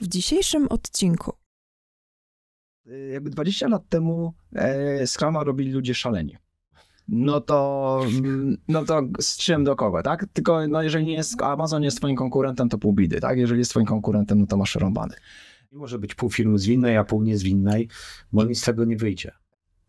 [0.00, 1.32] W dzisiejszym odcinku
[3.12, 6.36] jakby 20 lat temu e, Scrama robili ludzie szaleni.
[7.08, 10.26] No to, mm, no to z czym do kogo, tak?
[10.32, 13.38] Tylko no jeżeli nie jest, Amazon jest twoim konkurentem, to pół bidy, tak?
[13.38, 15.14] Jeżeli jest twoim konkurentem, no to masz rąbany.
[15.72, 17.88] I może być pół firmy zwinnej, a pół niezwinnej,
[18.32, 19.32] bo nic z tego nie wyjdzie.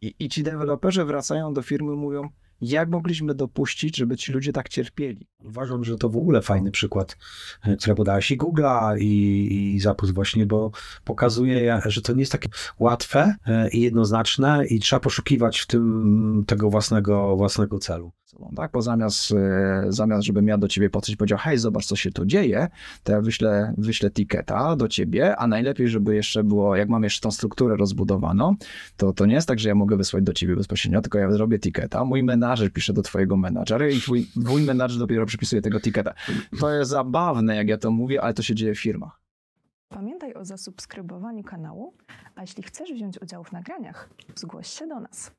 [0.01, 2.29] I, I ci deweloperzy wracają do firmy, mówią,
[2.61, 5.27] jak mogliśmy dopuścić, żeby ci ludzie tak cierpieli?
[5.43, 7.17] Uważam, że to w ogóle fajny przykład,
[7.63, 10.71] e, który podałeś i Google'a i, i Zapus właśnie, bo
[11.03, 16.43] pokazuje, że to nie jest takie łatwe e, i jednoznaczne i trzeba poszukiwać w tym
[16.47, 18.11] tego własnego, własnego celu
[18.55, 18.71] tak?
[18.71, 22.25] Bo zamiast, e, zamiast, żebym ja do ciebie i powiedział, hej, zobacz, co się tu
[22.25, 22.67] dzieje,
[23.03, 27.21] to ja wyślę, wyślę tiketa do ciebie, a najlepiej, żeby jeszcze było, jak mam jeszcze
[27.21, 28.55] tą strukturę rozbudowaną,
[28.97, 31.59] to, to nie jest tak, że ja mogę wysłać do ciebie bezpośrednio, tylko ja zrobię
[31.59, 36.13] tiketa, mój menadżer pisze do twojego menadżera i twój, twój menadżer dopiero przypisuje tego tiketa.
[36.59, 39.21] To jest zabawne, jak ja to mówię, ale to się dzieje w firmach.
[39.89, 41.93] Pamiętaj o zasubskrybowaniu kanału,
[42.35, 45.31] a jeśli chcesz wziąć udział w nagraniach, zgłoś się do nas.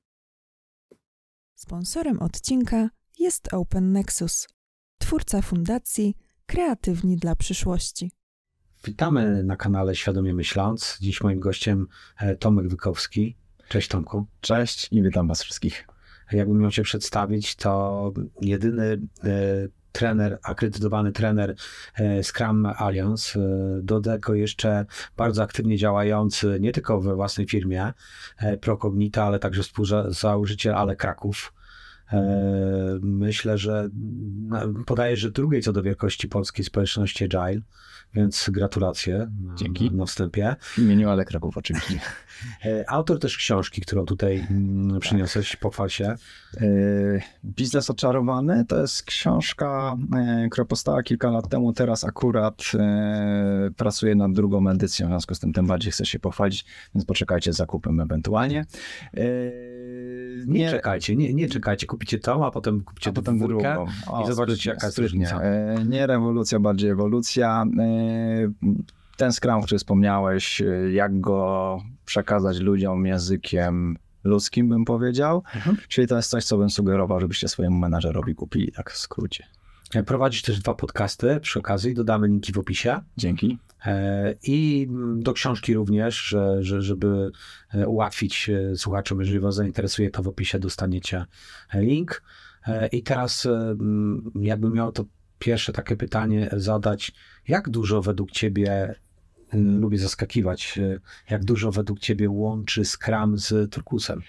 [1.63, 4.49] Sponsorem odcinka jest Open Nexus,
[4.99, 8.13] twórca fundacji Kreatywni dla przyszłości.
[8.85, 10.99] Witamy na kanale Świadomie Myśląc.
[11.01, 11.87] Dziś moim gościem
[12.19, 13.37] e, Tomek Wykowski.
[13.69, 14.27] Cześć Tomku.
[14.41, 15.89] Cześć i witam Was wszystkich.
[16.33, 18.99] Jakbym miał Cię przedstawić, to jedyny e,
[19.93, 21.55] trener, akredytowany trener
[21.95, 23.39] e, Scrum Alliance,
[23.83, 27.93] do tego jeszcze bardzo aktywnie działający nie tylko we własnej firmie
[28.61, 31.53] Procognita, ale także współzałożyciel Ale Kraków.
[33.01, 33.89] Myślę, że
[34.87, 37.63] podaję, że drugiej co do wielkości polskiej społeczności Agile.
[38.15, 39.91] Więc gratulacje Dzięki.
[39.91, 40.57] na wstępie.
[40.61, 42.01] W imieniu Ale Kraków oczywiście.
[42.65, 46.05] E, autor też książki, którą tutaj mm, przyniosłeś, pochwal się.
[46.05, 46.67] E,
[47.45, 51.73] Biznes oczarowany to jest książka, e, która powstała kilka lat temu.
[51.73, 52.63] Teraz akurat
[53.77, 57.53] pracuję nad drugą edycją, w związku z tym tym bardziej chcę się pochwalić, więc poczekajcie
[57.53, 58.67] z zakupem ewentualnie.
[60.47, 63.87] Nie, nie czekajcie, nie, nie czekajcie, kupicie tą, a potem kupicie a potem drugą
[64.23, 65.41] i zobaczycie jaka jest różnica.
[65.87, 67.65] Nie rewolucja, bardziej ewolucja
[69.17, 75.43] ten Scrum, o którym wspomniałeś, jak go przekazać ludziom językiem ludzkim, bym powiedział.
[75.55, 75.77] Mhm.
[75.89, 79.47] Czyli to jest coś, co bym sugerował, żebyście swojemu menadżerowi kupili, tak w skrócie.
[80.07, 83.01] Prowadzisz też dwa podcasty przy okazji, dodamy linki w opisie.
[83.17, 83.59] Dzięki.
[83.87, 87.31] E, I do książki również, że, że, żeby
[87.75, 91.25] e, ułatwić e, słuchaczom, jeżeli Was zainteresuje, to w opisie dostaniecie
[91.75, 92.23] link.
[92.93, 93.49] I teraz,
[94.41, 95.05] jakbym miał to
[95.39, 97.13] pierwsze takie pytanie zadać,
[97.49, 98.95] jak dużo według Ciebie
[99.53, 100.79] lubię zaskakiwać.
[101.31, 104.21] Jak dużo według ciebie łączy Scrum z Turkusem?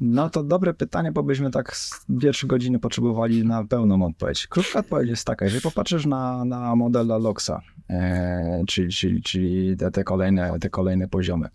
[0.00, 1.76] No to dobre pytanie, bo byśmy tak
[2.08, 4.46] dwie, trzy godziny potrzebowali na pełną odpowiedź.
[4.46, 9.90] Krótka odpowiedź jest taka, jeżeli popatrzysz na, na model Loxa, e, czyli, czyli, czyli te,
[9.90, 11.48] te, kolejne, te kolejne poziomy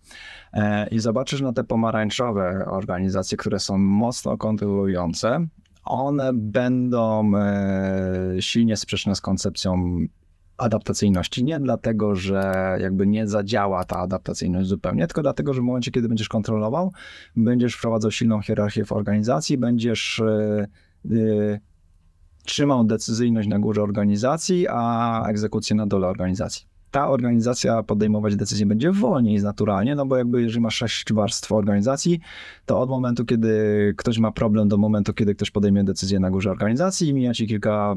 [0.52, 5.46] e, i zobaczysz na te pomarańczowe organizacje, które są mocno kontrolujące,
[5.84, 9.98] one będą e, silnie sprzeczne z koncepcją
[10.62, 11.44] adaptacyjności.
[11.44, 16.08] Nie dlatego, że jakby nie zadziała ta adaptacyjność zupełnie, tylko dlatego, że w momencie, kiedy
[16.08, 16.92] będziesz kontrolował,
[17.36, 20.22] będziesz wprowadzał silną hierarchię w organizacji, będziesz
[21.04, 21.60] yy, yy,
[22.44, 26.66] trzymał decyzyjność na górze organizacji, a egzekucję na dole organizacji.
[26.90, 32.20] Ta organizacja podejmować decyzje będzie wolniej naturalnie, no bo jakby jeżeli masz sześć warstw organizacji,
[32.66, 33.54] to od momentu, kiedy
[33.96, 37.94] ktoś ma problem do momentu, kiedy ktoś podejmie decyzję na górze organizacji, mija ci kilka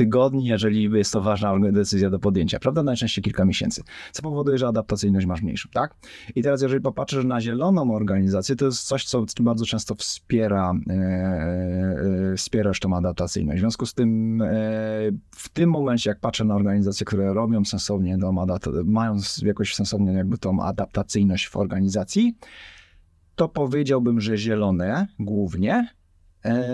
[0.00, 2.82] tygodni, jeżeli jest to ważna decyzja do podjęcia, prawda?
[2.82, 5.94] Najczęściej kilka miesięcy, co powoduje, że adaptacyjność masz mniejszą, tak?
[6.34, 10.92] I teraz, jeżeli popatrzysz na zieloną organizację, to jest coś, co bardzo często wspiera, e,
[12.32, 13.58] e, wspiera tą adaptacyjność.
[13.58, 14.48] W związku z tym, e,
[15.30, 18.32] w tym momencie, jak patrzę na organizacje, które robią sensownie, tą
[18.84, 22.36] mają jakoś sensownie jakby tą adaptacyjność w organizacji,
[23.34, 25.88] to powiedziałbym, że zielone głównie,
[26.44, 26.64] e,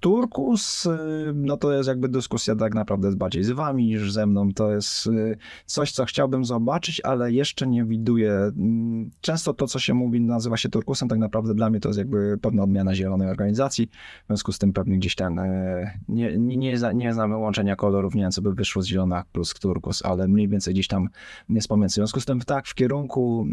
[0.00, 0.98] Turkus, y,
[1.34, 4.52] no to jest jakby dyskusja tak naprawdę bardziej z wami niż ze mną.
[4.52, 5.36] To jest y,
[5.66, 8.32] coś, co chciałbym zobaczyć, ale jeszcze nie widuję.
[8.32, 11.98] Mm, często to, co się mówi, nazywa się Turkusem, tak naprawdę dla mnie to jest
[11.98, 13.88] jakby pewna odmiana zielonej organizacji.
[14.24, 18.22] W związku z tym pewnie gdzieś ten, y, nie, nie, nie, nie łączenia kolorów, nie
[18.22, 21.08] wiem, co by wyszło z zielona plus Turkus, ale mniej więcej gdzieś tam
[21.48, 21.92] jest pomiędzy.
[21.92, 23.46] W związku z tym tak, w kierunku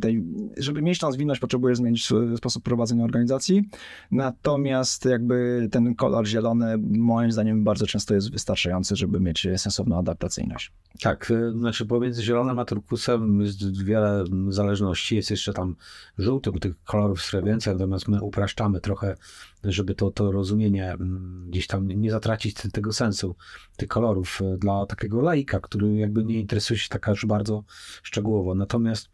[0.00, 0.24] tej,
[0.56, 3.68] żeby mieć tą zwinność, potrzebuje zmienić sposób prowadzenia organizacji,
[4.10, 10.72] natomiast jakby ten kolor zielony moim zdaniem bardzo często jest wystarczający, żeby mieć sensowną adaptacyjność.
[11.00, 15.16] Tak, y, znaczy pomiędzy zielonym a turkusem jest wiele zależności.
[15.16, 15.76] Jest jeszcze tam
[16.18, 19.16] żółty, bo tych kolorów jest więcej, natomiast my upraszczamy trochę,
[19.64, 23.36] żeby to, to rozumienie mm, gdzieś tam nie zatracić tego sensu
[23.76, 27.64] tych kolorów y, dla takiego laika, który jakby nie interesuje się tak aż bardzo
[28.02, 28.54] szczegółowo.
[28.54, 29.10] Natomiast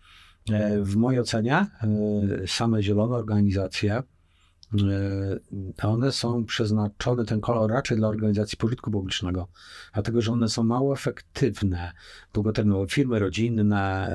[0.51, 1.67] e, w mojej ocenie
[2.43, 4.14] y, same zielone organizacje E,
[5.83, 9.49] one są przeznaczone, ten kolor raczej dla organizacji pożytku publicznego,
[9.93, 11.93] dlatego że one są mało efektywne,
[12.33, 14.09] długoterminowe, firmy rodzinne,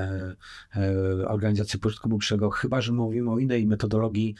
[0.74, 4.34] e, e, organizacje pożytku publicznego, chyba że mówimy o innej metodologii,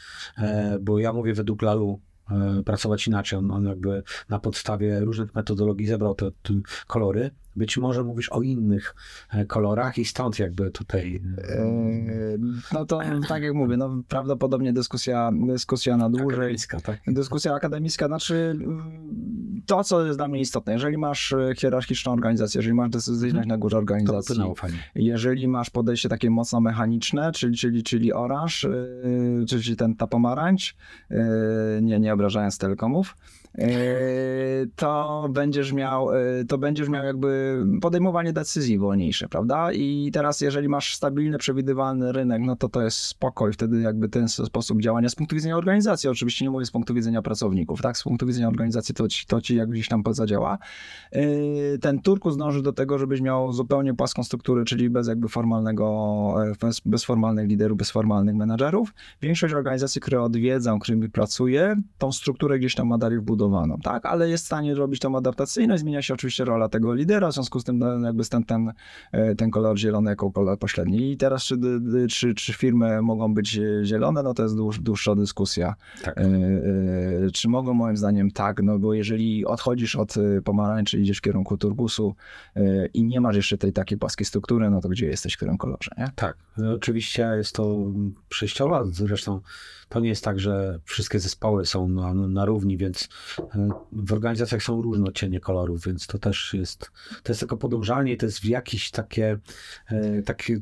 [0.81, 2.01] bo ja mówię według Lalu
[2.65, 3.39] pracować inaczej.
[3.39, 6.53] On, on jakby na podstawie różnych metodologii zebrał te, te
[6.87, 8.95] kolory być może mówisz o innych
[9.31, 11.21] e, kolorach i stąd jakby tutaj...
[11.37, 12.37] E,
[12.73, 16.39] no to tak jak mówię, no prawdopodobnie dyskusja, dyskusja na dłużej.
[16.39, 16.99] Akademicka, tak?
[17.07, 22.59] Dyskusja akademicka, znaczy mm, to, co jest dla mnie istotne, jeżeli masz e, hierarchiczną organizację,
[22.59, 23.47] jeżeli masz decyzyjność mhm.
[23.47, 24.35] na górze organizacji,
[24.95, 28.67] jeżeli masz podejście takie mocno mechaniczne, czyli, czyli, czyli oranż,
[29.47, 30.75] czyli ten ta pomarańcz,
[31.81, 33.15] nie, nie obrażając telekomów,
[34.75, 36.07] to będziesz miał,
[36.47, 39.71] to będziesz miał jakby podejmowanie decyzji wolniejsze, prawda?
[39.71, 44.27] I teraz, jeżeli masz stabilny, przewidywalny rynek, no to to jest spokój, wtedy jakby ten
[44.27, 47.97] sposób działania z punktu widzenia organizacji, oczywiście nie mówię z punktu widzenia pracowników, tak?
[47.97, 50.57] Z punktu widzenia organizacji to ci, to ci jak gdzieś tam zadziała.
[51.11, 51.21] Yy,
[51.81, 55.85] ten turkus dąży do tego, żebyś miał zupełnie płaską strukturę, czyli bez jakby formalnego,
[56.43, 58.93] e, bez, bez formalnych liderów, bez formalnych menadżerów.
[59.21, 64.05] Większość organizacji, które odwiedzam, którymi pracuję, tą strukturę gdzieś tam ma dalej wbudowaną, tak?
[64.05, 67.59] Ale jest w stanie robić tą adaptacyjność, zmienia się oczywiście rola tego lidera, w związku
[67.59, 68.73] z tym no, jakby ten, ten,
[69.11, 71.11] e, ten kolor zielony jako kolor pośredni.
[71.11, 71.57] I teraz czy,
[72.09, 75.75] czy, czy firmy mogą być zielone, no to jest dłuż, dłuższa dyskusja.
[76.03, 76.17] Tak.
[76.17, 77.71] E, e, czy mogą?
[77.73, 82.15] Moim zdaniem tak, no bo jeżeli odchodzisz od pomarańczy, idziesz w kierunku turbusu
[82.93, 85.91] i nie masz jeszcze tej takiej płaskiej struktury, no to gdzie jesteś w którym kolorze,
[85.97, 86.11] nie?
[86.15, 87.77] Tak, no, oczywiście jest to
[88.29, 89.41] przejściowa, zresztą
[89.91, 93.09] to nie jest tak, że wszystkie zespoły są na, na równi, więc
[93.91, 96.91] w organizacjach są różne odcienie kolorów, więc to też jest
[97.23, 99.37] to jest tylko podążanie, to jest w jakieś takie,
[99.87, 100.59] e, takie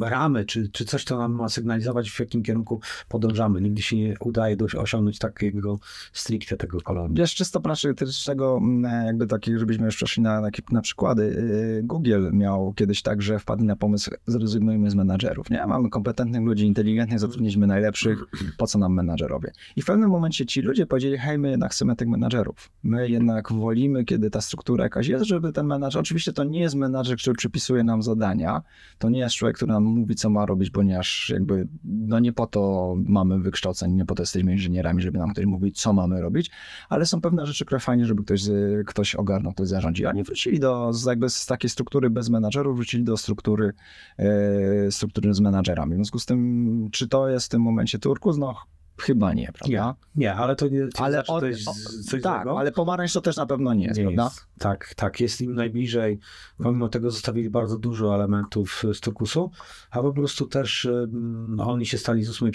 [0.00, 3.60] ramy, czy, czy coś, co nam ma sygnalizować, w jakim kierunku podążamy.
[3.60, 5.78] Nigdy się nie udaje dość osiągnąć takiego
[6.12, 7.14] stricte tego koloru.
[7.14, 11.42] Wiesz, czysto praktycznego, mm, jakby takich, żebyśmy już przeszli na, na, na przykłady.
[11.82, 15.66] Google miał kiedyś tak, że wpadli na pomysł, zrezygnujmy z menadżerów, nie?
[15.66, 18.24] Mamy kompetentnych ludzi, inteligentnych, zatrudniliśmy najlepszych,
[18.58, 19.52] po co nam menadżerowie?
[19.76, 22.70] I w pewnym momencie ci ludzie powiedzieli, hej, my jednak chcemy tych menadżerów.
[22.82, 26.74] My jednak wolimy, kiedy ta struktura jakaś jest, żeby ten menadżer oczywiście to nie jest
[26.74, 28.62] menadżer, który przypisuje nam zadania.
[28.98, 32.46] To nie jest człowiek, który nam mówi, co ma robić, ponieważ jakby, no nie po
[32.46, 36.50] to mamy wykształcenie, nie po to jesteśmy inżynierami, żeby nam ktoś mówić, co mamy robić,
[36.88, 38.42] ale są pewne rzeczy, które fajnie, żeby ktoś,
[38.86, 40.08] ktoś ogarnął, ktoś zarządził.
[40.08, 43.72] Oni wrócili do, jakby z takiej struktury bez menadżerów, wrócili do struktury,
[44.18, 45.92] e, struktury z menadżerami.
[45.92, 48.38] W związku z tym, czy to jest w tym momencie Turkus?
[48.38, 48.54] No
[49.00, 49.96] Chyba nie, prawda?
[50.16, 51.64] Nie, nie ale to nie ale znaczy, to jest
[52.10, 52.58] coś Tak, złego?
[52.58, 54.24] ale pomarańcz to też na pewno nie jest, nie prawda?
[54.24, 54.46] Jest.
[54.58, 56.18] Tak, tak, jest im najbliżej.
[56.58, 59.50] Pomimo tego zostawili bardzo dużo elementów z turkusu,
[59.90, 62.52] a po prostu też um, oni się stali z ósmej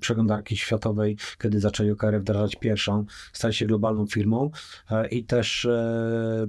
[0.00, 4.50] przeglądarki światowej, kiedy zaczęli OKR wdrażać pierwszą, stali się globalną firmą
[4.90, 6.46] e, i też e,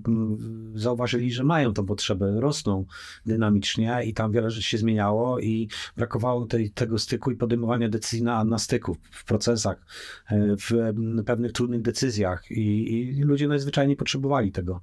[0.76, 2.86] zauważyli, że mają tą potrzebę, rosną
[3.26, 8.24] dynamicznie i tam wiele rzeczy się zmieniało i brakowało tej, tego styku i podejmowania decyzji
[8.24, 8.98] na, na styku
[9.28, 9.86] procesach,
[10.32, 10.94] w
[11.26, 14.82] pewnych trudnych decyzjach i, i ludzie najzwyczajniej potrzebowali tego,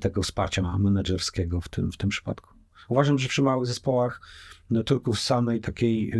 [0.00, 2.54] tego wsparcia menedżerskiego w tym, w tym przypadku.
[2.88, 4.20] Uważam, że przy małych zespołach
[4.82, 6.12] tylko w samej takiej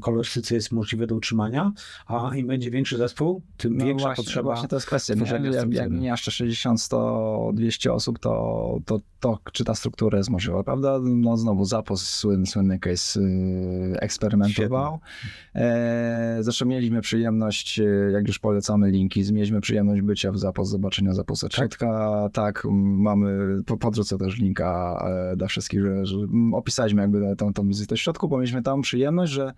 [0.00, 1.72] kolorystyce jest możliwe do utrzymania,
[2.06, 4.42] a im będzie większy zespół, tym no większa właśnie, potrzeba.
[4.52, 5.14] Właśnie to jest kwestia.
[5.14, 5.50] Nie?
[5.52, 10.64] Jak, jak jeszcze 60, 100, 200 osób, to, to, to czy ta struktura jest możliwa,
[10.64, 10.98] prawda?
[11.02, 15.00] No znowu Zapos, słynny, słynny case y, eksperymentował.
[15.54, 21.14] E, zresztą mieliśmy przyjemność, e, jak już polecamy linki, mieliśmy przyjemność bycia w Zapos, zobaczenia
[21.14, 22.28] Zaposa Trzetka.
[22.32, 24.98] Tak, tak mamy, podrzucę też linka
[25.32, 26.16] e, dla wszystkich, że, że
[26.52, 29.52] opisaliśmy jakby tą, tą wizytę w środku, bo mieliśmy tam przyjemność, że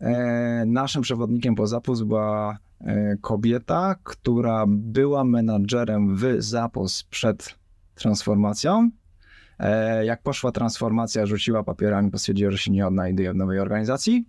[0.00, 7.54] e, naszym przewodnikiem po Zapos była e, kobieta, która była menadżerem w Zapos przed
[7.94, 8.90] transformacją.
[9.58, 14.26] E, jak poszła transformacja, rzuciła papierami, bo stwierdziła, że się nie odnajduje w nowej organizacji.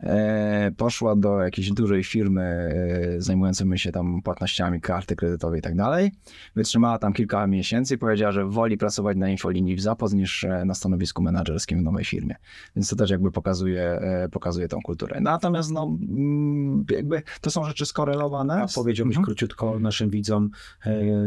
[0.00, 5.76] E, poszła do jakiejś dużej firmy e, zajmującej się tam płatnościami, karty kredytowe i tak
[5.76, 6.12] dalej.
[6.56, 10.74] Wytrzymała tam kilka miesięcy i powiedziała, że woli pracować na infolinii w Zapoz niż na
[10.74, 12.34] stanowisku menedżerskim w nowej firmie.
[12.76, 15.20] Więc to też jakby pokazuje, e, pokazuje tą kulturę.
[15.20, 18.54] Natomiast no, mm, jakby to są rzeczy skorelowane.
[18.54, 19.24] A powiedziałbyś Mhm.
[19.24, 20.50] króciutko naszym widzom,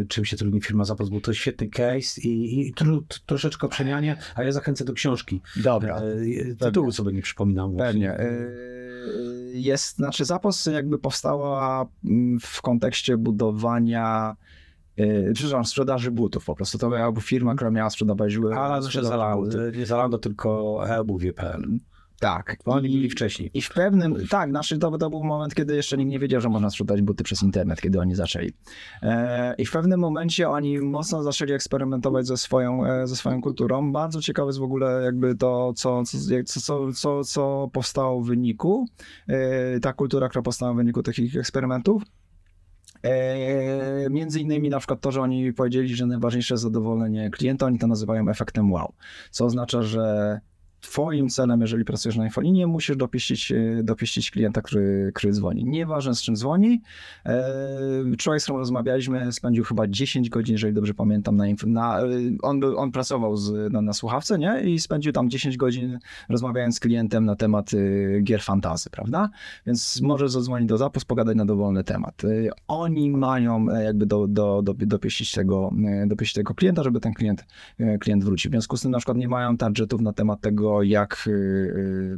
[0.07, 4.43] czym się trudni firma Zapas, bo to świetny case i, i tro, troszeczkę przemianie, a
[4.43, 5.41] ja zachęcę do książki.
[5.55, 6.01] Dobra.
[6.59, 7.71] Tytułu sobie nie przypominam.
[7.73, 8.09] właśnie.
[8.11, 8.27] Pewnie.
[9.07, 14.35] Y, Jest, znaczy Zapos jakby powstała mm, w kontekście budowania,
[14.99, 16.77] y, przepraszam, sprzedaży butów po prostu.
[16.77, 19.71] To była firma, która miała sprzedawać Ale znaczy Zalando, buty.
[19.77, 21.79] nie Zalando, tylko eobuwie.pl.
[22.19, 22.57] Tak.
[22.65, 23.51] Bo oni I- byli wcześniej.
[23.53, 26.49] I w pewnym, tak, znaczy to, to był moment, kiedy jeszcze nikt nie wiedział, że
[26.49, 28.53] można sprzedać buty przez internet, kiedy oni zaczęli.
[29.01, 33.91] E, I w pewnym momencie oni mocno zaczęli eksperymentować ze swoją, e, ze swoją kulturą.
[33.91, 36.17] Bardzo ciekawe jest w ogóle jakby to, co, co,
[36.61, 38.85] co, co, co powstało w wyniku,
[39.27, 42.03] e, ta kultura, która powstała w wyniku takich eksperymentów.
[43.03, 47.79] E, między innymi na przykład to, że oni powiedzieli, że najważniejsze jest zadowolenie klienta, oni
[47.79, 48.93] to nazywają efektem wow,
[49.31, 50.39] co oznacza, że
[50.81, 55.65] Twoim celem, jeżeli pracujesz na infolinii, musisz dopieścić, e, dopieścić klienta, który, który dzwoni.
[55.65, 56.81] Nieważne z czym dzwoni.
[57.25, 57.47] E,
[58.17, 62.05] Człowiek, z którym rozmawialiśmy, spędził chyba 10 godzin, jeżeli dobrze pamiętam, na, na e,
[62.41, 64.61] on, był, on pracował z, na, na słuchawce, nie?
[64.61, 67.71] I spędził tam 10 godzin rozmawiając z klientem na temat
[68.23, 69.29] gier fantazy, prawda?
[69.65, 72.21] Więc może zadzwonić do zapus, pogadać na dowolny temat.
[72.67, 75.71] Oni mają jakby do, do, do, dopieścić, tego,
[76.07, 77.45] dopieścić tego klienta, żeby ten klient,
[77.99, 78.51] klient wrócił.
[78.51, 81.35] W związku z tym na przykład nie mają targetów na temat tego, jak e, e,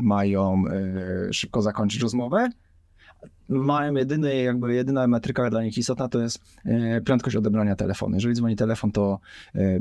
[0.01, 2.49] mają e, szybko zakończyć rozmowę.
[3.49, 6.39] Mają jedyny, jakby jedyna metryka dla nich istotna to jest
[7.05, 8.15] prędkość odebrania telefonu.
[8.15, 9.19] Jeżeli dzwoni telefon, to
[9.55, 9.79] e,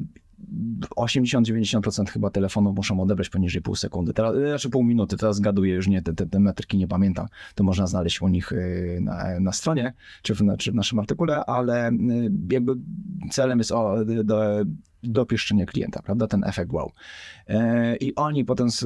[0.97, 5.89] 80-90% chyba telefonów muszą odebrać poniżej pół sekundy, teraz, znaczy pół minuty, teraz zgaduję, już
[5.89, 9.53] nie, te, te, te metryki nie pamiętam, to można znaleźć u nich y, na, na
[9.53, 11.95] stronie, czy w, czy w naszym artykule, ale y,
[12.51, 12.73] jakby
[13.31, 14.65] celem jest o, do,
[15.03, 16.93] dopieszczenie klienta, prawda, ten efekt wow.
[17.47, 18.85] E, I oni potem z,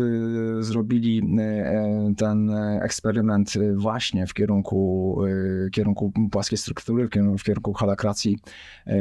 [0.64, 2.50] zrobili e, ten
[2.83, 5.19] eksperyment właśnie w kierunku,
[5.66, 8.38] e, kierunku płaskiej struktury, w kierunku, w kierunku holakracji,
[8.87, 8.97] e,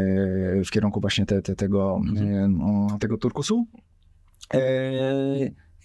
[0.66, 3.68] w kierunku właśnie te, te, tego, e, tego turkusu.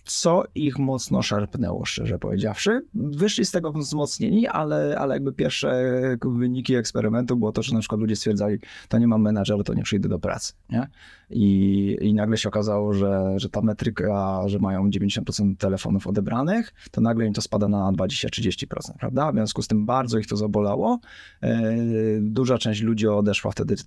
[0.07, 2.81] Co ich mocno szarpnęło, szczerze powiedziawszy.
[2.95, 5.85] Wyszli z tego wzmocnieni, ale, ale jakby pierwsze
[6.25, 8.59] wyniki eksperymentu było to, że na przykład ludzie stwierdzali,
[8.89, 10.53] to nie mam menadżera, to nie przyjdę do pracy.
[10.71, 10.89] Nie?
[11.31, 17.01] I, I nagle się okazało, że, że ta metryka, że mają 90% telefonów odebranych, to
[17.01, 18.67] nagle im to spada na 20-30%,
[18.99, 19.33] prawda?
[19.33, 20.99] W związku z tym bardzo ich to zabolało.
[21.43, 21.77] E,
[22.21, 23.85] Duża część ludzi odeszła wtedy z,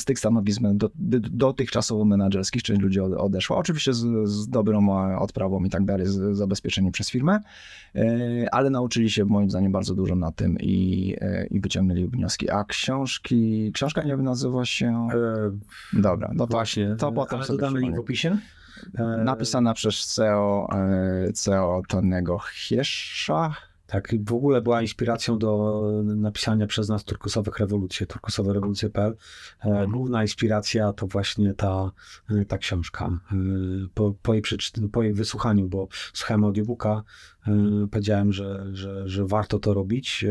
[0.00, 0.90] z tych stanowisk do,
[1.30, 3.56] dotychczasowo menadżerskich, część ludzi ode- odeszła.
[3.56, 7.40] Oczywiście z, z dobrą e, odprawą i tak dalej, z zabezpieczeniem przez firmę,
[7.94, 11.14] e, ale nauczyli się moim zdaniem bardzo dużo na tym i,
[11.50, 12.50] i wyciągnęli wnioski.
[12.50, 15.08] A książki, książka nie nazywa się...
[15.94, 18.38] E, Dobra, no to, Właśnie, to potem ale dodamy link w opisie.
[18.94, 23.54] E, napisana przez CEO, e, CEO Tonego Hiesza.
[23.86, 29.16] Tak, i w ogóle była inspiracją do napisania przez nas turkusowych rewolucji, turkusowe rewolucje.pl.
[29.60, 31.90] E, Główna inspiracja to właśnie ta,
[32.48, 33.10] ta książka.
[33.94, 34.42] Po, po, jej
[34.92, 37.02] po jej wysłuchaniu, bo słuchałem audiobooka,
[37.90, 40.24] powiedziałem, że, że, że warto to robić,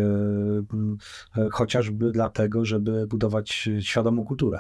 [1.52, 4.60] chociażby dlatego, żeby budować świadomą kulturę.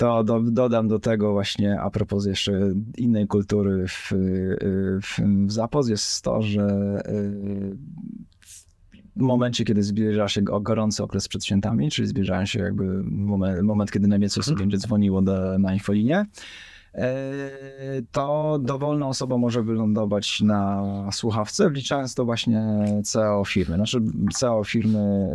[0.00, 4.12] To do, dodam do tego właśnie a propos jeszcze innej kultury w,
[5.02, 6.68] w, w Zapoz jest to, że
[7.08, 7.76] y,
[9.16, 13.62] w momencie, kiedy zbliża się go- gorący okres przed świętami, czyli zbliżają się jakby moment,
[13.62, 16.26] moment kiedy najwięcej osób będzie dzwoniło do, na infolinię,
[18.12, 20.82] to dowolna osoba może wylądować na
[21.12, 23.76] słuchawce, wliczając to właśnie CEO firmy.
[23.76, 24.00] Znaczy
[24.34, 25.28] CEO firmy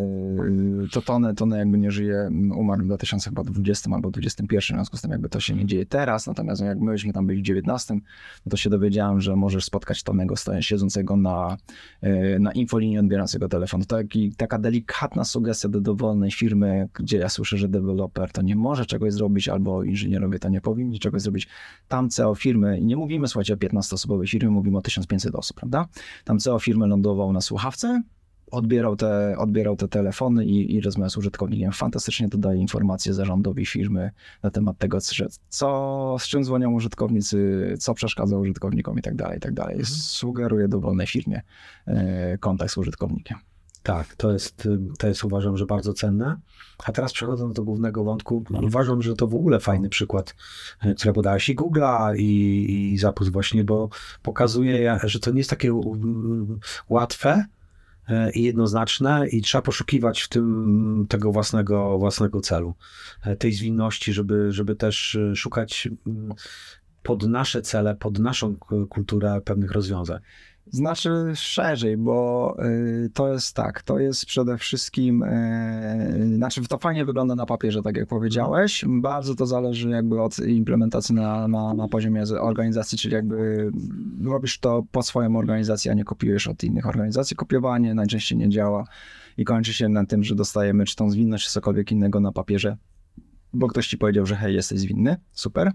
[0.86, 5.02] y, to Tony, Tony jakby nie żyje, umarł w 2020 albo 2021, w związku z
[5.02, 8.50] tym jakby to się nie dzieje teraz, natomiast jak myśmy tam byli w 19, no
[8.50, 11.58] to się dowiedziałem, że możesz spotkać Tonego siedzącego na,
[12.04, 13.82] y, na infolinii odbierającego telefon.
[13.82, 18.56] To taki, taka delikatna sugestia do dowolnej firmy, gdzie ja słyszę, że deweloper to nie
[18.56, 21.45] może czegoś zrobić, albo inżynierowie to nie powinni czegoś zrobić.
[21.88, 25.88] Tam CEO firmy, i nie mówimy słuchajcie o 15-osobowej firmie, mówimy o 1500 osób, prawda?
[26.24, 28.02] Tam CEO firmy lądował na słuchawce,
[28.52, 31.72] odbierał te, odbierał te telefony i, i rozmawiał z użytkownikiem.
[31.72, 34.12] Fantastycznie to daje informacje zarządowi firmy
[34.44, 39.38] na temat tego, że co, z czym dzwonią użytkownicy, co przeszkadza użytkownikom i tak dalej,
[39.38, 39.86] i tak dalej.
[39.86, 41.42] Sugeruje dowolnej firmie
[41.88, 43.38] e, kontakt z użytkownikiem.
[43.86, 44.68] Tak, to jest,
[45.00, 46.40] to jest uważam, że bardzo cenne.
[46.86, 50.36] A teraz przechodząc do głównego wątku, uważam, że to w ogóle fajny przykład,
[50.82, 53.90] e, który podałeś i Google'a i, i Zapus właśnie, bo
[54.22, 55.82] pokazuje, że to nie jest takie
[56.90, 57.46] łatwe,
[58.08, 62.76] e, i jednoznaczne i trzeba poszukiwać w tym tego własnego, własnego celu,
[63.40, 65.90] tej zwinności, żeby, żeby też szukać
[67.04, 68.56] pod nasze cele, pod naszą
[68.90, 70.20] kulturę pewnych rozwiązań.
[70.68, 72.56] Znaczy szerzej, bo
[73.06, 77.82] y, to jest tak, to jest przede wszystkim, y, znaczy to fajnie wygląda na papierze,
[77.82, 83.14] tak jak powiedziałeś, bardzo to zależy jakby od implementacji na, na, na poziomie organizacji, czyli
[83.14, 83.72] jakby
[84.24, 87.36] robisz to pod swoją organizację, a nie kopiujesz od innych organizacji.
[87.36, 88.88] Kopiowanie najczęściej nie działa
[89.38, 92.78] i kończy się na tym, że dostajemy czy tą zwinność, czy cokolwiek innego na papierze,
[93.54, 95.72] bo ktoś ci powiedział, że hej, jesteś zwinny, super,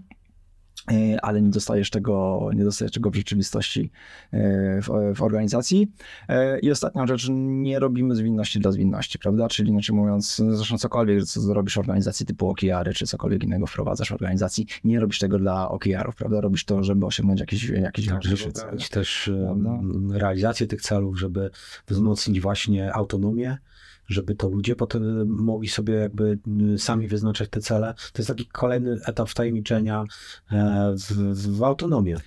[1.21, 3.91] ale nie dostajesz tego, nie dostajesz tego w rzeczywistości
[4.31, 5.91] e, w, w, organizacji.
[6.29, 9.47] E, I ostatnia rzecz, nie robimy zwinności dla zwinności, prawda?
[9.47, 14.09] Czyli inaczej mówiąc, zresztą cokolwiek, co robisz w organizacji typu OKR-y, czy cokolwiek innego wprowadzasz
[14.09, 16.41] w organizacji, nie robisz tego dla OKR-ów, prawda?
[16.41, 18.53] Robisz to, żeby osiągnąć jakieś, jakieś tak, żeby
[18.91, 19.79] też prawda?
[20.11, 21.51] realizację tych celów, żeby
[21.87, 23.57] wzmocnić właśnie autonomię,
[24.11, 26.39] żeby to ludzie potem mogli sobie jakby
[26.77, 27.93] sami wyznaczać te cele.
[28.13, 30.03] To jest taki kolejny etap wtajemniczenia
[30.51, 32.17] e, w, w autonomię.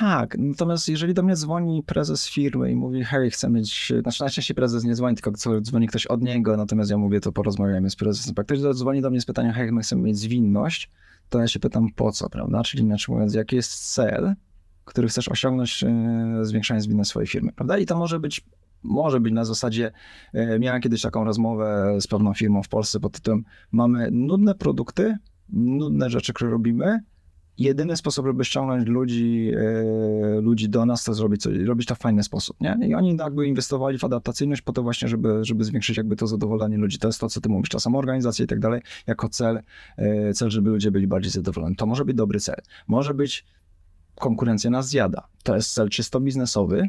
[0.00, 4.54] Tak, natomiast jeżeli do mnie dzwoni prezes firmy i mówi, hej, chcę mieć, znaczy najczęściej
[4.54, 8.34] prezes nie dzwoni, tylko dzwoni ktoś od niego, natomiast ja mówię, to porozmawiajmy z prezesem.
[8.38, 10.90] Jak ktoś dzwoni do mnie z pytaniem, hej, my chcemy mieć zwinność,
[11.28, 12.62] to ja się pytam po co, prawda?
[12.62, 14.34] Czyli inaczej mówiąc, jaki jest cel,
[14.84, 17.78] który chcesz osiągnąć, e, zwiększając zwinność swojej firmy, prawda?
[17.78, 18.44] I to może być
[18.84, 19.92] może być na zasadzie,
[20.32, 25.16] e, miałem kiedyś taką rozmowę z pewną firmą w Polsce pod tytułem mamy nudne produkty,
[25.48, 27.00] nudne rzeczy, które robimy,
[27.58, 31.98] jedyny sposób, żeby ściągnąć ludzi, e, ludzi do nas, to zrobić, coś, robić to w
[31.98, 32.78] fajny sposób, nie?
[32.88, 36.76] I oni jakby inwestowali w adaptacyjność po to właśnie, żeby, żeby zwiększyć jakby to zadowolenie
[36.76, 36.98] ludzi.
[36.98, 39.60] To jest to, co ty mówisz, czasem organizacja i tak dalej, jako cel,
[39.96, 41.76] e, cel, żeby ludzie byli bardziej zadowoleni.
[41.76, 42.56] To może być dobry cel.
[42.86, 43.44] Może być
[44.14, 45.28] konkurencja nas zjada.
[45.42, 46.88] To jest cel czysto biznesowy,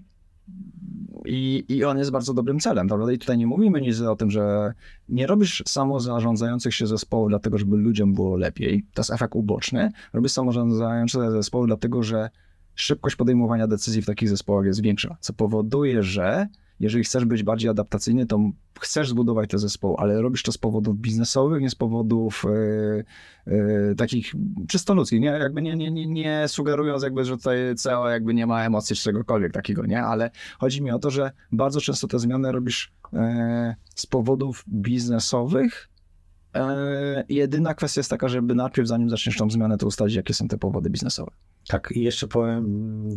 [1.28, 3.12] i, I on jest bardzo dobrym celem, prawda?
[3.12, 4.74] I tutaj nie mówimy nic o tym, że
[5.10, 8.86] nie robisz samozarządzających się zespołów dlatego, żeby ludziom było lepiej.
[8.94, 9.92] To jest efekt uboczny.
[10.14, 12.30] Robisz samozarządzające zespoły dlatego, że
[12.76, 16.48] szybkość podejmowania decyzji w takich zespołach jest większa, co powoduje, że
[16.80, 18.40] jeżeli chcesz być bardziej adaptacyjny, to
[18.80, 22.46] chcesz zbudować te zespoły, ale robisz to z powodów biznesowych, nie z powodów
[23.48, 24.34] yy, yy, takich
[24.68, 25.28] czysto ludzkich, nie?
[25.28, 29.04] Jakby nie, nie, nie, nie sugerując jakby, że tutaj CEO jakby nie ma emocji czy
[29.04, 30.04] czegokolwiek takiego, nie?
[30.04, 33.20] Ale chodzi mi o to, że bardzo często te zmiany robisz yy,
[33.96, 35.90] z powodów biznesowych,
[37.30, 40.58] Jedyna kwestia jest taka, żeby najpierw, zanim zaczniesz tą zmianę, to ustalić, jakie są te
[40.58, 41.32] powody biznesowe.
[41.68, 42.66] Tak, i jeszcze powiem,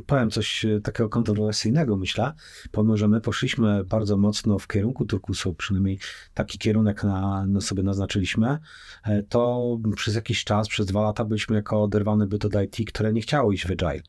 [0.07, 2.33] powiem coś e, takiego kontrowersyjnego, myślę,
[2.73, 5.99] pomimo, że my poszliśmy bardzo mocno w kierunku turkusu, przynajmniej
[6.35, 8.59] taki kierunek na, na sobie naznaczyliśmy,
[9.05, 13.13] e, to przez jakiś czas, przez dwa lata byliśmy jako oderwany byt od IT, które
[13.13, 14.03] nie chciało iść w agile.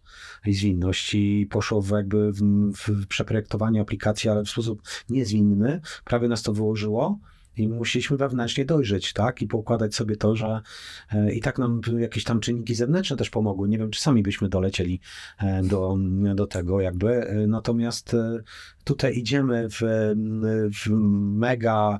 [0.46, 2.42] I zwinność i poszło w jakby w,
[2.76, 7.20] w przeprojektowanie aplikacji, ale w sposób niezwinny, prawie nas to wyłożyło,
[7.60, 9.42] i musieliśmy wewnętrznie dojrzeć, tak?
[9.42, 10.62] I poukładać sobie to, że
[11.12, 13.70] e, i tak nam jakieś tam czynniki zewnętrzne też pomogły.
[13.70, 15.00] Nie wiem, czy sami byśmy dolecieli
[15.40, 15.98] e, do,
[16.36, 17.28] do tego jakby.
[17.28, 18.16] E, natomiast
[18.84, 19.80] tutaj idziemy w,
[20.86, 22.00] w mega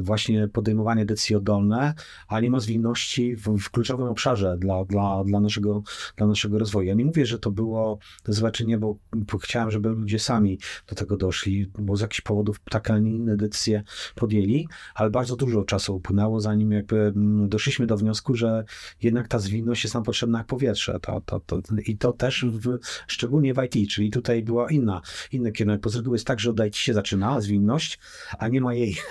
[0.00, 1.94] właśnie podejmowanie decyzji oddolne,
[2.28, 5.82] a nie ma zwinności w, w kluczowym obszarze dla, dla, dla, naszego,
[6.16, 6.88] dla naszego rozwoju.
[6.88, 10.94] Ja nie mówię, że to było to zobaczenie, bo, bo chciałem, żeby ludzie sami do
[10.94, 13.82] tego doszli, bo z jakichś powodów takie, a nie inne decyzje
[14.14, 18.64] podjęli, ale bardzo dużo czasu upłynęło, zanim jakby mm, doszliśmy do wniosku, że
[19.02, 21.00] jednak ta zwinność jest nam potrzebna jak powietrze.
[21.00, 25.02] To, to, to, I to też w, szczególnie w IT, czyli tutaj była inna,
[25.32, 25.80] inny kierunek.
[25.80, 27.98] Po z jest tak, że od IT się zaczyna zwinność,
[28.38, 28.96] a nie ma jej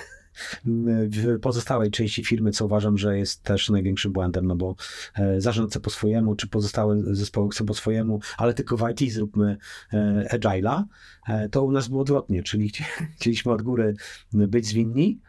[1.09, 4.75] w pozostałej części firmy, co uważam, że jest też największym błędem, no bo
[5.15, 9.13] e, zarząd chce po swojemu, czy pozostałe zespoły chcą po swojemu, ale tylko w IT
[9.13, 9.57] zróbmy
[9.93, 10.83] e, agile'a,
[11.27, 12.71] e, to u nas było odwrotnie, czyli
[13.15, 13.95] chcieliśmy od góry
[14.33, 15.19] być zwinni,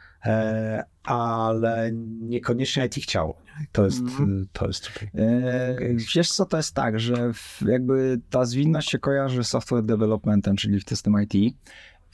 [1.05, 3.43] ale niekoniecznie IT chciało.
[3.73, 4.49] To jest, mm.
[4.53, 5.11] to jest tutaj.
[5.15, 5.77] E,
[6.15, 7.33] wiesz co, to jest tak, że
[7.67, 11.57] jakby ta zwinność się kojarzy z software developmentem, czyli w system IT.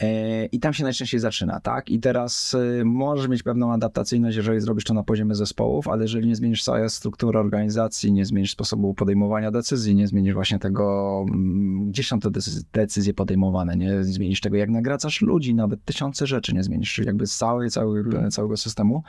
[0.00, 1.90] E, I tam się najczęściej zaczyna, tak?
[1.90, 6.28] I teraz e, możesz mieć pewną adaptacyjność, jeżeli zrobisz to na poziomie zespołów, ale jeżeli
[6.28, 11.90] nie zmienisz całej struktury organizacji, nie zmienisz sposobu podejmowania decyzji, nie zmienisz właśnie tego, mm,
[11.90, 12.30] gdzie są te
[12.72, 17.36] decyzje podejmowane, nie zmienisz tego, jak nagracasz ludzi, nawet tysiące rzeczy nie zmienisz, jakby z
[17.36, 18.30] całej, całej, hmm.
[18.30, 19.02] całego systemu,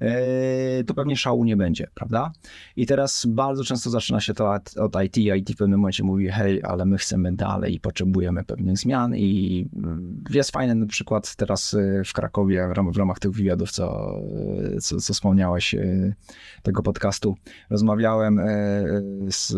[0.00, 2.32] e, to pewnie szału nie będzie, prawda?
[2.76, 6.28] I teraz bardzo często zaczyna się to od, od IT, IT w pewnym momencie mówi,
[6.28, 11.74] hej, ale my chcemy dalej i potrzebujemy pewnych zmian i mm, jest fajny przykład teraz
[11.74, 14.16] y, w Krakowie w ramach, w ramach tych wywiadów, co,
[14.74, 16.14] y, co, co wspomniałeś y,
[16.62, 17.34] tego podcastu.
[17.70, 18.40] Rozmawiałem
[19.30, 19.54] z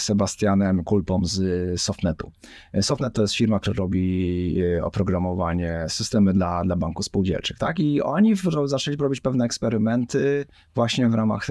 [0.00, 2.32] Sebastianem Kulpą z Softnetu.
[2.80, 7.80] Softnet to jest firma, która robi oprogramowanie, systemy dla, dla banków spółdzielczych, tak?
[7.80, 11.46] I oni zaczęli robić pewne eksperymenty właśnie w ramach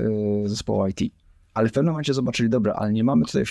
[0.46, 1.14] zespołu IT.
[1.54, 3.44] Ale w pewnym momencie zobaczyli, dobra, ale nie mamy tutaj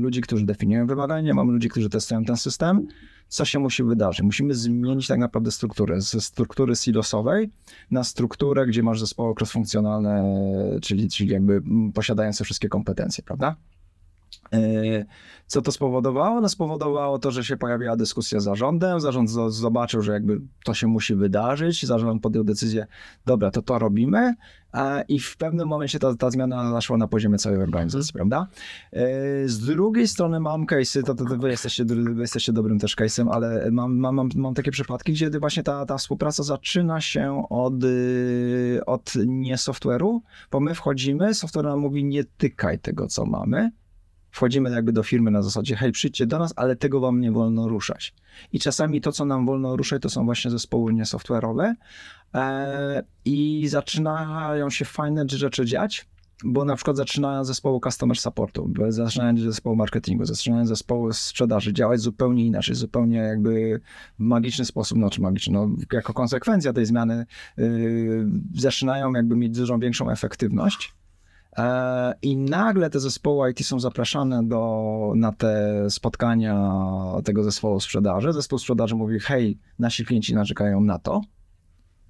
[0.00, 2.86] ludzi, którzy definiują wymagania, nie mamy ludzi, którzy testują ten system.
[3.32, 4.22] Co się musi wydarzyć?
[4.22, 7.50] Musimy zmienić tak naprawdę strukturę ze struktury silosowej
[7.90, 10.24] na strukturę, gdzie masz zespoły cross-funkcjonalne,
[10.82, 11.62] czyli, czyli jakby
[11.94, 13.56] posiadające wszystkie kompetencje, prawda?
[14.52, 15.04] E,
[15.46, 16.40] co to spowodowało?
[16.40, 19.00] No spowodowało to, że się pojawiła dyskusja z zarządem.
[19.00, 21.86] Zarząd zobaczył, że jakby to się musi wydarzyć.
[21.86, 22.86] Zarząd podjął decyzję,
[23.26, 24.34] dobra, to to robimy.
[25.08, 28.30] I w pewnym momencie ta, ta zmiana zaszła na poziomie całej organizacji, hmm.
[28.30, 28.52] prawda?
[28.92, 32.96] E, z drugiej strony mam case'y, to, to, to wy, jesteście, wy jesteście dobrym też
[32.96, 37.46] case'em, ale mam, mam, mam, mam takie przypadki, gdzie właśnie ta, ta współpraca zaczyna się
[37.50, 43.26] od, y, od nie software'u, bo my wchodzimy, software nam mówi, nie tykaj tego, co
[43.26, 43.70] mamy,
[44.32, 47.68] wchodzimy jakby do firmy na zasadzie, hej, przyjdźcie do nas, ale tego wam nie wolno
[47.68, 48.14] ruszać.
[48.52, 51.74] I czasami to, co nam wolno ruszać, to są właśnie zespoły niesoftware'owe
[52.34, 56.06] e, i zaczynają się fajne rzeczy dziać,
[56.44, 62.46] bo na przykład zaczynają zespołu customer supportu, zaczynają zespołu marketingu, zaczynają zespołu sprzedaży działać zupełnie
[62.46, 63.80] inaczej, zupełnie jakby
[64.18, 69.56] w magiczny sposób, no czy magiczny, no, jako konsekwencja tej zmiany yy, zaczynają jakby mieć
[69.56, 70.94] dużą większą efektywność
[72.22, 76.72] I nagle te zespoły IT są zapraszane do, na te spotkania
[77.24, 78.32] tego zespołu sprzedaży.
[78.32, 81.20] Zespół sprzedaży mówi: Hej, nasi klienci narzekają na to.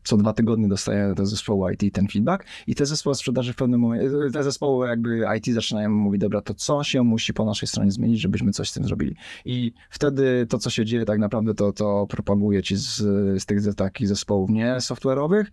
[0.04, 3.80] Co dwa tygodnie dostaje te zespoły IT ten feedback, i te zespoły sprzedaży w pewnym
[3.80, 7.90] momencie, te zespoły jakby IT zaczynają mówić: Dobra, to co się musi po naszej stronie
[7.90, 9.16] zmienić, żebyśmy coś z tym zrobili.
[9.44, 12.96] I wtedy to, co się dzieje, tak naprawdę to, to propaguje ci z,
[13.42, 15.44] z tych takich zespołów nie software'owych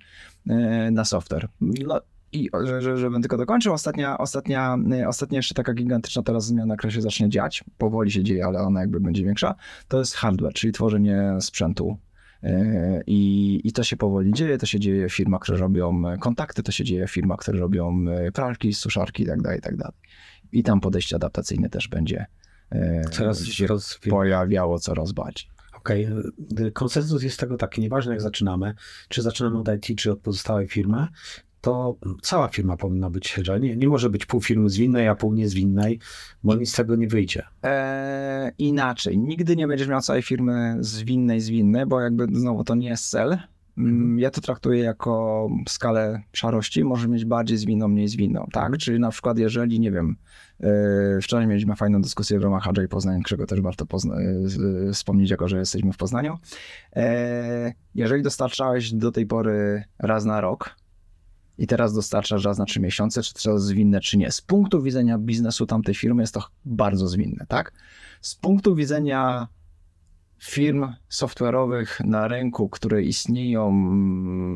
[0.49, 1.49] e, na software.
[1.61, 6.75] No, i że, żebym tylko dokończył, ostatnia, ostatnia, y, ostatnia jeszcze taka gigantyczna teraz zmiana,
[6.75, 9.55] która się zacznie dziać, powoli się dzieje, ale ona jakby będzie większa,
[9.87, 11.97] to jest hardware, czyli tworzenie sprzętu.
[12.43, 16.63] Y, I, I to się powoli dzieje, to się dzieje w firmach, które robią kontakty,
[16.63, 19.83] to się dzieje w firmach, które robią y, pralki, suszarki itd., tak itd.
[19.83, 19.93] Tak
[20.51, 22.25] I tam podejście adaptacyjne też będzie
[23.11, 23.67] coraz się
[24.09, 25.49] pojawiało coraz bardziej.
[25.77, 26.07] Okej,
[26.51, 26.71] okay.
[26.71, 28.73] konsensus jest tego taki, nieważne jak zaczynamy,
[29.09, 31.07] czy zaczynamy od IT, czy od pozostałej firmy,
[31.61, 33.59] to cała firma powinna być agile.
[33.59, 35.99] Nie, nie może być pół firmy zwinnej, a pół niezwinnej,
[36.43, 37.43] bo nic z tego nie wyjdzie.
[37.63, 39.17] Eee, inaczej.
[39.17, 43.37] Nigdy nie będziesz miał całej firmy zwinnej, zwinnej, bo jakby znowu to nie jest cel.
[43.77, 44.19] Mm, mhm.
[44.19, 48.63] Ja to traktuję jako skalę szarości, może mieć bardziej zwinną, mniej zwinną, tak?
[48.63, 48.79] Mhm.
[48.79, 50.15] Czyli na przykład jeżeli, nie wiem,
[50.59, 50.69] yy,
[51.21, 55.47] wczoraj mieliśmy fajną dyskusję w ramach Agile Poznań, czego też warto pozna- yy, wspomnieć, jako
[55.47, 56.37] że jesteśmy w Poznaniu.
[56.95, 57.03] Yy,
[57.95, 60.75] jeżeli dostarczałeś do tej pory raz na rok,
[61.59, 64.31] i teraz dostarczasz raz na trzy miesiące, czy to jest zwinne, czy nie.
[64.31, 67.73] Z punktu widzenia biznesu tamtej firmy jest to bardzo zwinne, tak?
[68.21, 69.47] Z punktu widzenia
[70.41, 73.71] firm software'owych na rynku, które istnieją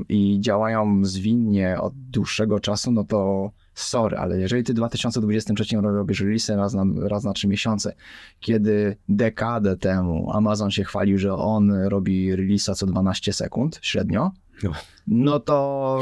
[0.10, 5.88] i działają zwinnie od dłuższego czasu, no to sorry, ale jeżeli ty w 2023 roku
[5.88, 7.96] robisz release raz na, raz na 3 miesiące,
[8.40, 14.32] kiedy dekadę temu Amazon się chwalił, że on robi release'a co 12 sekund średnio,
[15.08, 15.40] no.
[15.40, 16.00] to,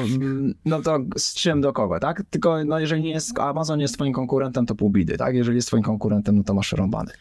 [0.66, 2.24] no to z czym do kogo, tak?
[2.30, 5.36] Tylko no jeżeli nie jest, Amazon jest twoim konkurentem, to pół bidy, tak?
[5.36, 7.12] Jeżeli jest twoim konkurentem, no to masz rąbany.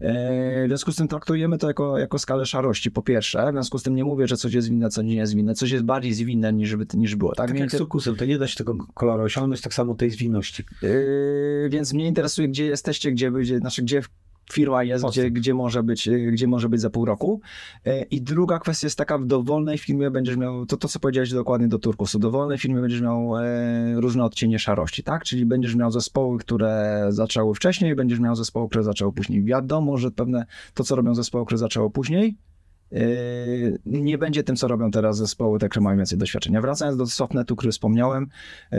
[0.00, 3.46] E, w związku z tym traktujemy to jako, jako skalę szarości, po pierwsze.
[3.50, 5.54] W związku z tym nie mówię, że coś jest winne, co nie jest winne.
[5.54, 7.48] Coś jest bardziej zwinne niż, niż było, tak?
[7.48, 10.64] Tak jak z to nie da się tego koloru osiągnąć, tak samo tej zwinności.
[10.82, 14.02] E, więc mnie interesuje, gdzie jesteście, gdzie, gdzie, znaczy, gdzie
[14.52, 17.40] firma jest, gdzie, gdzie, może być, gdzie może być za pół roku.
[17.86, 21.32] E, I druga kwestia jest taka, w dowolnej firmie będziesz miał, to to co powiedziałeś
[21.32, 25.24] dokładnie do Turkusu, w dowolnej firmie będziesz miał e, różne odcienie szarości, tak?
[25.24, 29.44] Czyli będziesz miał zespoły, które zaczęły wcześniej, będziesz miał zespoły, które zaczęły później.
[29.44, 32.36] Wiadomo, że pewne, to co robią zespoły, które zaczęło później,
[33.86, 36.60] nie będzie tym, co robią teraz zespoły, te, które mają więcej doświadczenia.
[36.60, 38.28] Wracając do Softnetu, który wspomniałem,
[38.72, 38.78] yy,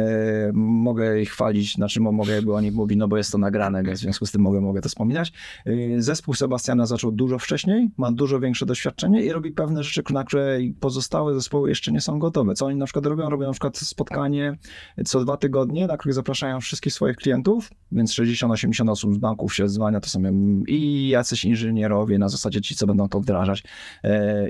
[0.54, 3.99] mogę ich chwalić, znaczy mogę jakby o nich mówić, no bo jest to nagrane, więc
[3.99, 5.34] w związku z tym mogę, mogę to wspominać.
[5.65, 10.23] Yy, zespół Sebastiana zaczął dużo wcześniej, ma dużo większe doświadczenie i robi pewne rzeczy, na
[10.23, 12.54] które pozostałe zespoły jeszcze nie są gotowe.
[12.54, 13.30] Co oni na przykład robią?
[13.30, 14.58] Robią na przykład spotkanie
[15.06, 19.69] co dwa tygodnie, na których zapraszają wszystkich swoich klientów, więc 60-80 osób z banków się
[19.69, 20.21] zwania, to są
[20.67, 23.63] i jacyś inżynierowie na zasadzie ci, co będą to wdrażać,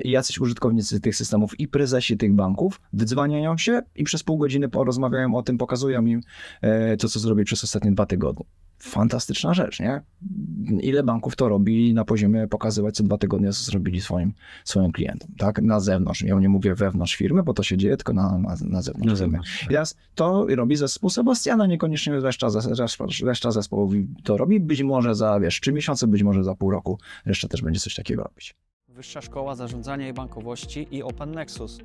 [0.04, 4.68] i jacyś użytkownicy tych systemów i prezesi tych banków wydzwaniają się i przez pół godziny
[4.68, 6.20] porozmawiają o tym, pokazują im
[6.60, 8.44] e, to, co zrobili przez ostatnie dwa tygodnie.
[8.78, 10.02] fantastyczna rzecz, nie?
[10.80, 14.32] Ile banków to robi na poziomie pokazywać co dwa tygodnie, co zrobili swoim,
[14.64, 15.62] swoim klientom, tak?
[15.62, 16.22] Na zewnątrz.
[16.22, 19.10] Ja nie mówię wewnątrz firmy, bo to się dzieje tylko na, na, na zewnątrz.
[19.10, 19.62] Na zewnątrz.
[19.64, 23.92] I teraz to robi zespół Sebastiana, niekoniecznie reszta, reszta, reszta zespołu
[24.24, 24.60] to robi.
[24.60, 27.94] Być może za, wiesz, trzy miesiące, być może za pół roku reszta też będzie coś
[27.94, 28.54] takiego robić.
[28.96, 31.78] Wyższa Szkoła Zarządzania i Bankowości i Open Nexus.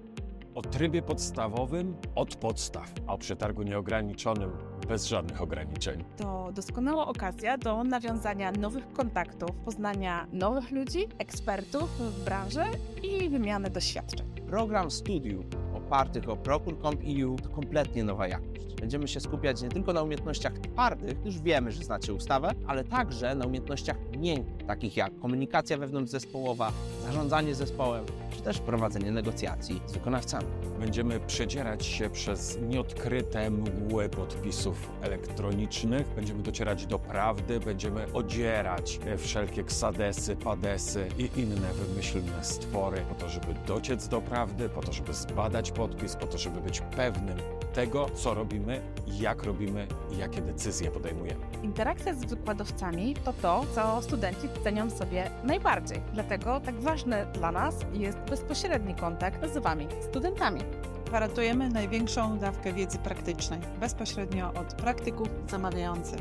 [0.55, 4.51] O trybie podstawowym od podstaw, a o przetargu nieograniczonym
[4.87, 6.03] bez żadnych ograniczeń.
[6.17, 12.63] To doskonała okazja do nawiązania nowych kontaktów, poznania nowych ludzi, ekspertów w branży
[13.03, 14.27] i wymiany doświadczeń.
[14.47, 15.45] Program studiów
[15.91, 18.75] opartych o Procure.com.eu to kompletnie nowa jakość.
[18.81, 23.35] Będziemy się skupiać nie tylko na umiejętnościach twardych, już wiemy, że znacie ustawę, ale także
[23.35, 26.71] na umiejętnościach miękkich, takich jak komunikacja wewnątrzzespołowa,
[27.03, 30.47] zarządzanie zespołem, czy też prowadzenie negocjacji z wykonawcami.
[30.79, 39.63] Będziemy przedzierać się przez nieodkryte mgły podpisów elektronicznych, będziemy docierać do prawdy, będziemy odzierać wszelkie
[39.63, 45.13] ksadesy, padesy i inne wymyślne stwory po to, żeby dociec do prawdy, po to, żeby
[45.13, 47.37] zbadać podpis, po to, żeby być pewnym
[47.73, 51.45] tego, co robimy, jak robimy i jakie decyzje podejmujemy.
[51.63, 56.01] Interakcja z wykładowcami to to, co studenci cenią sobie najbardziej.
[56.13, 60.61] Dlatego tak ważny dla nas jest bezpośredni kontakt z Wami, studentami.
[61.05, 66.19] Gwarantujemy największą dawkę wiedzy praktycznej, bezpośrednio od praktyków zamawiających.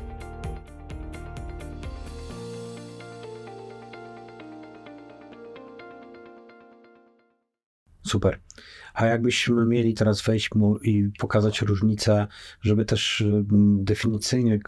[8.06, 8.40] Super.
[8.94, 12.26] A jakbyśmy mieli teraz wejść mu i pokazać różnicę,
[12.62, 14.58] żeby też mm, definicyjnie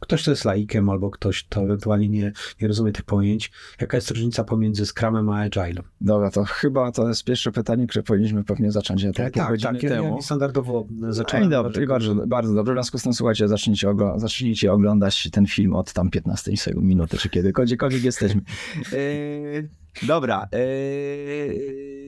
[0.00, 4.10] ktoś, kto jest laikiem, albo ktoś, kto ewentualnie nie, nie rozumie tych pojęć, jaka jest
[4.10, 5.82] różnica pomiędzy Scrumem a Agile?
[6.00, 9.88] Dobra, to chyba to jest pierwsze pytanie, które powinniśmy pewnie zacząć tak, tak, godziny ja-
[9.88, 10.16] temu.
[10.16, 11.46] Ja standardowo No zacząłem.
[11.46, 12.72] i dobrze, i bardzo, bardzo dobrze.
[12.72, 16.86] W związku z tym, słuchajcie, zacznijcie, ogl- zacznijcie oglądać ten film od tam 15 sekund,
[16.86, 18.40] minuty, czy kiedykolwiek jesteśmy.
[18.92, 19.68] Yy,
[20.06, 20.48] dobra.
[20.52, 22.01] Yy,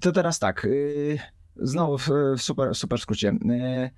[0.00, 0.66] to teraz tak.
[0.70, 1.18] Yy,
[1.56, 3.38] znowu w, super, super skrócie.
[3.44, 3.90] Yy,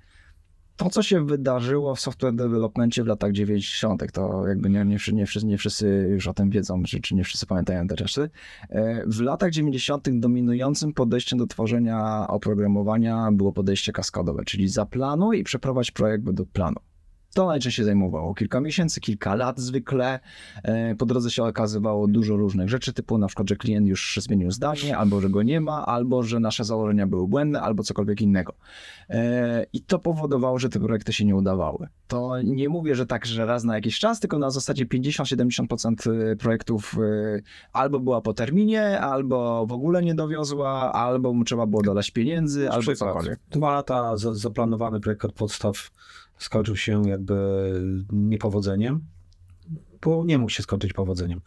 [0.77, 5.27] to, co się wydarzyło w software developmentie w latach 90., to jakby nie, nie, nie,
[5.27, 8.31] wszyscy, nie wszyscy już o tym wiedzą, czy, czy nie wszyscy pamiętają te rzeczy.
[9.07, 10.09] W latach 90.
[10.21, 16.81] dominującym podejściem do tworzenia oprogramowania było podejście kaskadowe, czyli zaplanuj i przeprowadź projekt według planu.
[17.35, 20.21] To najczęściej zajmowało kilka miesięcy, kilka lat zwykle.
[20.63, 24.51] E, Po drodze się okazywało dużo różnych rzeczy, typu na przykład, że klient już zmienił
[24.51, 28.55] zdanie, albo że go nie ma, albo że nasze założenia były błędne, albo cokolwiek innego.
[29.11, 31.89] E, I to powodowało, że te projekty się nie udawały.
[32.09, 36.97] To nie mówię, że tak, że raz na jakiś czas, tylko na zasadzie 50-70% projektów
[36.99, 37.41] e,
[37.73, 42.71] albo była po terminie, albo w ogóle nie dowiozła, albo mu trzeba było dodać pieniędzy,
[42.71, 43.41] albo cokolwiek.
[43.51, 45.91] Dwa lata za, zaplanowany projekt od podstaw
[46.39, 47.35] skończył się jakby
[48.13, 49.01] niepowodzeniem,
[50.05, 51.41] bo nie mógł się skończyć powodzeniem.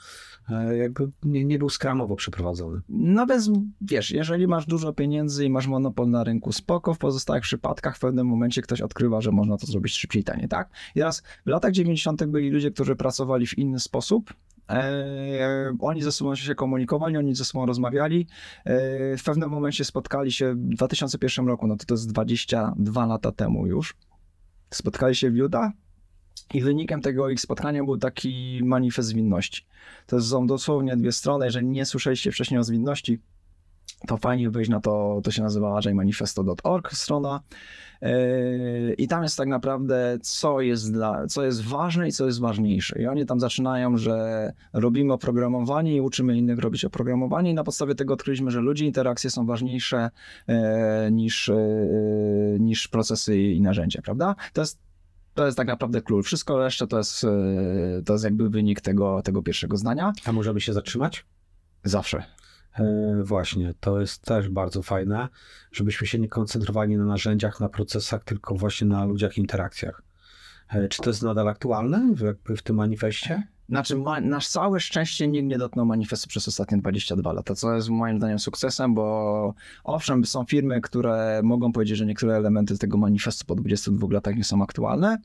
[0.49, 2.81] E, Jakby nie, nie był skramowo przeprowadzony.
[2.89, 3.51] No więc
[3.81, 7.99] wiesz, jeżeli masz dużo pieniędzy i masz monopol na rynku, spoko, w pozostałych przypadkach w
[7.99, 10.69] pewnym momencie ktoś odkrywa, że można to zrobić szybciej, taniej, tak?
[10.95, 12.25] I teraz w latach 90.
[12.25, 14.33] byli ludzie, którzy pracowali w inny sposób.
[14.69, 18.27] E, oni ze sobą się komunikowali, oni ze sobą rozmawiali.
[18.65, 23.31] E, w pewnym momencie spotkali się w 2001 roku, no to to jest 22 lata
[23.31, 23.95] temu już.
[24.73, 25.71] Spotkali się w Utah
[26.53, 29.65] i wynikiem tego ich spotkania był taki manifest zwinności.
[30.07, 31.45] To są dosłownie dwie strony.
[31.45, 33.19] Jeżeli nie słyszeliście wcześniej o zwinności,
[34.07, 37.41] to fajnie wejść na to, to się nazywa agilemanifesto.org strona
[38.01, 42.39] Yy, i tam jest tak naprawdę co jest, dla, co jest ważne i co jest
[42.39, 43.01] ważniejsze.
[43.01, 47.95] I oni tam zaczynają, że robimy oprogramowanie i uczymy innych robić oprogramowanie i na podstawie
[47.95, 50.09] tego odkryliśmy, że ludzie, interakcje są ważniejsze
[50.47, 51.55] e, niż, e,
[52.59, 54.35] niż procesy i narzędzia, prawda?
[54.53, 54.79] To jest
[55.33, 56.25] to jest tak naprawdę klucz.
[56.25, 60.13] Wszystko resztę to jest, e, to jest jakby wynik tego, tego pierwszego zdania.
[60.25, 61.25] A możemy się zatrzymać?
[61.83, 62.23] Zawsze.
[62.79, 65.27] E, Właśnie, to jest też bardzo fajne,
[65.71, 70.01] żebyśmy się nie koncentrowali na narzędziach, na procesach, tylko właśnie na ludziach, interakcjach.
[70.69, 73.43] E, Czy to jest nadal aktualne jakby w tym manifestie?
[73.69, 77.89] Znaczy, ma, nasz całe szczęście nikt nie dotknął manifestu przez ostatnie 22 lata, co jest
[77.89, 79.53] moim zdaniem sukcesem, bo
[79.83, 84.43] owszem, są firmy, które mogą powiedzieć, że niektóre elementy tego manifestu po 22 latach nie
[84.43, 85.17] są aktualne,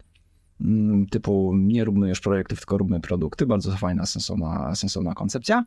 [1.11, 5.65] typu nie róbmy już projektów, tylko róbmy produkty, bardzo fajna, sensowna, sensowna koncepcja,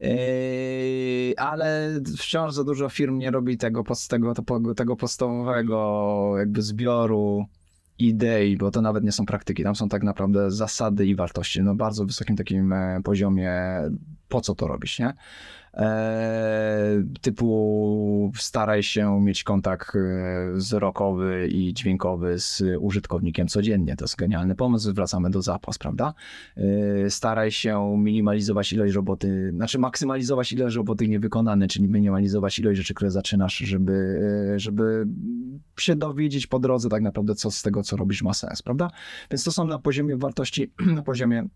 [0.00, 4.34] Yy, ale wciąż za dużo firm nie robi tego, tego,
[4.74, 7.46] tego, podstawowego jakby zbioru
[7.98, 11.62] idei, bo to nawet nie są praktyki, tam są tak naprawdę zasady i wartości.
[11.62, 13.52] Na bardzo wysokim takim e, poziomie
[14.28, 15.14] po co to robisz, nie?
[15.76, 23.96] E, typu staraj się mieć kontakt e, wzrokowy i dźwiękowy z użytkownikiem codziennie.
[23.96, 26.14] To jest genialny pomysł, wracamy do zapas, prawda?
[26.56, 32.94] E, staraj się minimalizować ilość roboty, znaczy maksymalizować ilość roboty niewykonane, czyli minimalizować ilość rzeczy,
[32.94, 34.20] które zaczynasz, żeby,
[34.56, 35.06] żeby
[35.78, 38.90] się dowiedzieć po drodze tak naprawdę, co z tego, co robisz ma sens, prawda?
[39.30, 41.48] Więc to są na poziomie wartości, na poziomie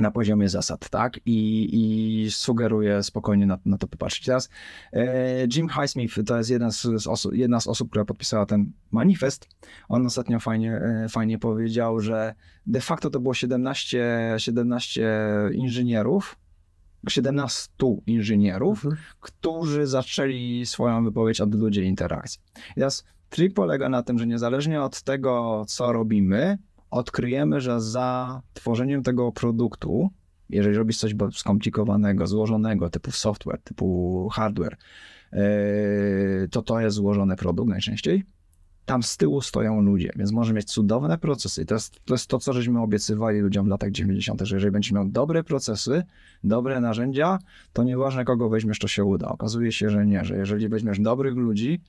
[0.00, 1.20] na poziomie zasad, tak?
[1.26, 4.26] I, i sugeruję spokojnie na, na to popatrzeć.
[4.26, 4.48] Teraz
[4.92, 8.72] e, Jim Highsmith to jest jedna z, z osób, jedna z osób, która podpisała ten
[8.90, 9.48] manifest.
[9.88, 12.34] On ostatnio fajnie, e, fajnie powiedział, że
[12.66, 15.02] de facto to było 17, 17
[15.52, 16.36] inżynierów,
[17.08, 17.72] 17
[18.06, 19.02] inżynierów, Mhm.
[19.20, 22.40] którzy zaczęli swoją wypowiedź od ludzi interakcji.
[22.70, 26.58] I teraz trik polega na tym, że niezależnie od tego, co robimy,
[26.90, 30.10] odkryjemy, że za tworzeniem tego produktu,
[30.48, 34.76] jeżeli robisz coś skomplikowanego, złożonego, typu software, typu hardware,
[35.32, 38.24] yy, to to jest złożony produkt najczęściej.
[38.84, 41.64] Tam z tyłu stoją ludzie, więc może mieć cudowne procesy.
[41.64, 44.92] To jest, to jest to, co żeśmy obiecywali ludziom w latach 90., że jeżeli będziesz
[44.92, 46.02] miał dobre procesy,
[46.44, 47.38] dobre narzędzia,
[47.72, 49.28] to nieważne kogo weźmiesz, to się uda.
[49.28, 51.80] Okazuje się, że nie, że jeżeli weźmiesz dobrych ludzi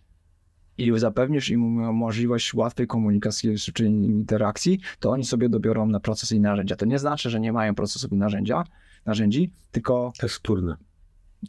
[0.87, 1.61] i zapewnisz im
[1.95, 6.75] możliwość łatwej komunikacji czy interakcji, to oni sobie dobiorą na procesy i narzędzia.
[6.75, 8.63] To nie znaczy, że nie mają procesów i narzędzia,
[9.05, 10.75] narzędzi, tylko To jest wtórne.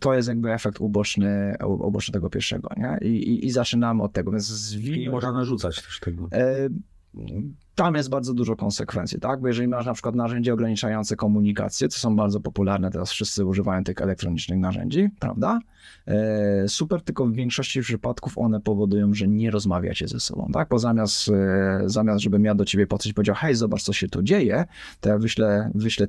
[0.01, 2.99] to jest jakby efekt uboczny, uboczny tego pierwszego, nie?
[3.09, 5.01] I, i, i zaczynamy od tego, więc I zwij...
[5.01, 6.29] nie można narzucać też tego.
[7.75, 9.41] Tam jest bardzo dużo konsekwencji, tak?
[9.41, 13.85] Bo jeżeli masz na przykład narzędzie ograniczające komunikację, co są bardzo popularne, teraz wszyscy używają
[13.85, 15.61] tych elektronicznych narzędzi, prawda?
[16.07, 20.69] E, super, tylko w większości przypadków one powodują, że nie rozmawiacie ze sobą, tak?
[20.69, 24.09] Bo zamiast, e, zamiast żebym ja do ciebie podszedł i powiedział, hej, zobacz, co się
[24.09, 24.65] tu dzieje,
[25.01, 26.09] to ja wyślę, wyślę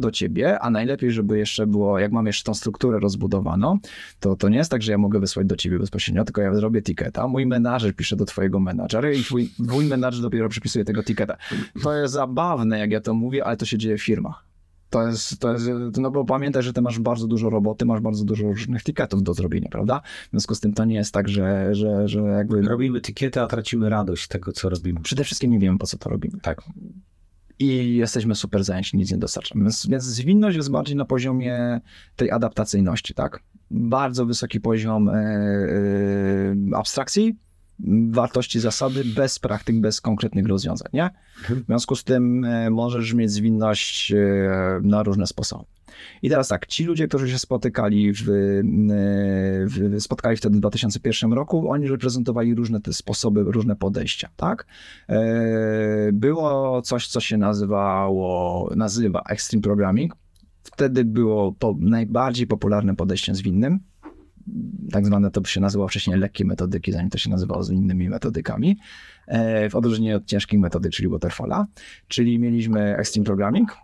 [0.00, 3.78] do ciebie, a najlepiej, żeby jeszcze było, jak mam jeszcze tą strukturę rozbudowaną,
[4.20, 6.82] to, to nie jest tak, że ja mogę wysłać do ciebie bezpośrednio, tylko ja zrobię
[6.82, 11.36] tiketa, mój menadżer pisze do twojego menadżera i twój, twój menadżer dopiero przypisuje tego tiketa.
[11.82, 14.48] To jest zabawne, jak ja to mówię, ale to się dzieje w firmach.
[14.90, 18.24] To jest, to jest, no bo pamiętaj, że ty masz bardzo dużo roboty, masz bardzo
[18.24, 20.00] dużo różnych tiketów do zrobienia, prawda?
[20.26, 22.62] W związku z tym to nie jest tak, że, że, że jakby...
[22.62, 25.00] Robimy etykietę, a tracimy radość tego, co robimy.
[25.00, 26.40] Przede wszystkim nie wiemy, po co to robimy.
[26.42, 26.62] Tak.
[27.58, 29.64] I jesteśmy super zajęci, nic nie dostarczamy.
[29.64, 31.80] Więc, więc zwinność jest bardziej na poziomie
[32.16, 33.42] tej adaptacyjności, tak?
[33.70, 35.14] Bardzo wysoki poziom e,
[36.74, 37.36] abstrakcji,
[38.10, 41.10] wartości zasady, bez praktyk, bez konkretnych rozwiązań, nie?
[41.48, 44.16] W związku z tym e, możesz mieć zwinność e,
[44.82, 45.64] na różne sposoby.
[46.22, 48.22] I teraz tak, ci ludzie, którzy się spotykali w,
[49.66, 54.66] w, spotkali wtedy w 2001 roku, oni reprezentowali różne te sposoby, różne podejścia, tak?
[55.08, 60.16] E, Było coś, co się nazywało, nazywa Extreme Programming.
[60.62, 63.80] Wtedy było to najbardziej popularnym podejściem zwinnym.
[64.92, 68.78] Tak zwane to się nazywało wcześniej lekkie metodyki, zanim to się nazywało z innymi metodykami.
[69.26, 71.66] E, W odróżnieniu od ciężkich metody, czyli Waterfalla.
[72.08, 73.76] Czyli mieliśmy Extreme Programming,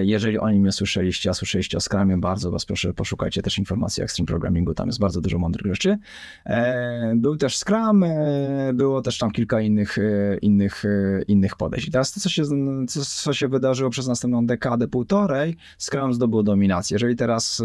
[0.00, 4.02] Jeżeli o nim nie słyszeliście, a słyszeliście o Scrumie, bardzo was proszę, poszukajcie też informacji
[4.02, 5.98] o Extreme Programmingu, tam jest bardzo dużo mądrych rzeczy.
[6.46, 11.88] E, Był też Scrum, e, było też tam kilka innych, e, innych, e, innych podejść.
[11.88, 12.42] I teraz to, co się,
[12.88, 16.94] co, co się wydarzyło przez następną dekadę, półtorej, Scrum zdobył dominację.
[16.94, 17.62] Jeżeli teraz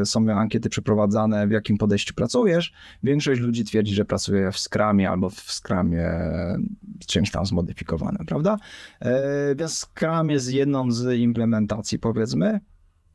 [0.00, 5.10] e, są ankiety przeprowadzane, w jakim podejściu pracujesz, większość ludzi twierdzi, że pracuje w Scrumie
[5.10, 6.58] albo w Scrumie e,
[7.06, 8.56] czymś tam zmodyfikowanym, prawda?
[9.00, 12.60] E, Więc Scrum jest jedną z implementacji, powiedzmy.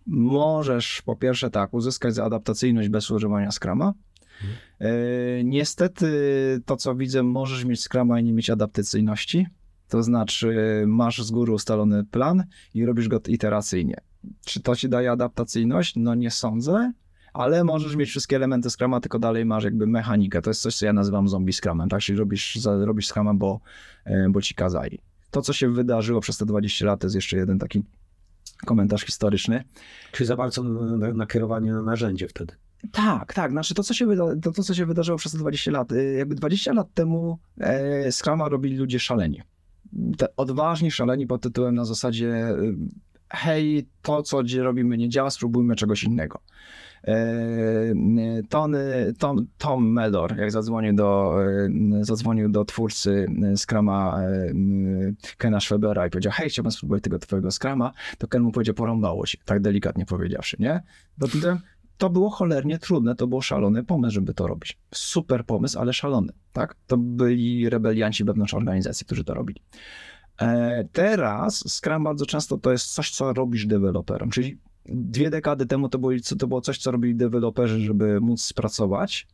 [0.08, 3.94] Możesz po pierwsze tak, uzyskać adaptacyjność bez używania Scrama.
[4.80, 4.89] E,
[5.44, 6.08] Niestety
[6.65, 9.48] to, co widzę, możesz mieć Scrama i nie mieć adaptacyjności.
[9.89, 13.96] To znaczy masz z góry ustalony plan i robisz go iteracyjnie.
[14.46, 15.94] Czy to ci daje adaptacyjność?
[15.96, 16.91] No nie sądzę,
[17.34, 20.41] ale możesz mieć wszystkie elementy Scrama, tylko dalej masz jakby mechanikę.
[20.41, 22.02] To jest coś, co ja nazywam zombie Scrumem, tak?
[22.02, 23.60] Czyli robisz, robisz Scrama, bo,
[24.06, 25.02] e, bo ci kazali.
[25.36, 27.84] To, co się wydarzyło przez te 20 lat, to jest jeszcze jeden taki
[28.65, 29.63] komentarz historyczny.
[30.12, 32.54] Czy za bardzo na- nakierowanie na narzędzie wtedy?
[32.91, 33.52] Tak, tak.
[33.52, 35.91] Znaczy to, co się, wyda- to, to, co się wydarzyło przez te 20 lat.
[35.91, 39.41] y, Jakby 20 lat temu e, Scrama robili ludzie szaleni.
[40.17, 42.76] Te odważni, szaleni pod tytułem na zasadzie y,
[43.30, 46.39] hej, to, co robimy nie działa, spróbujmy czegoś innego.
[47.08, 54.54] E, Tony, Tom, Tom Mellor, jak zadzwonił do, e, zadzwonił do twórcy Scrama e,
[55.38, 59.26] Kena Schwebera i powiedział, hej, chciałbym spróbować tego twojego Scrama, to Ken mu powiedział, porąbało
[59.26, 60.84] się, tak delikatnie powiedziawszy, nie?
[61.18, 61.28] Bo
[61.98, 64.78] to, było cholernie trudne, to był szalony pomysł, żeby to robić.
[64.94, 66.76] Super pomysł, ale szalony, tak?
[66.88, 69.62] To byli rebelianci wewnątrz organizacji, którzy to robili.
[70.91, 76.00] Teraz Scrum bardzo często to jest coś, co robisz deweloperom, czyli dwie dekady temu to,
[76.00, 79.28] byli, to było coś, co robili deweloperzy, żeby móc spracować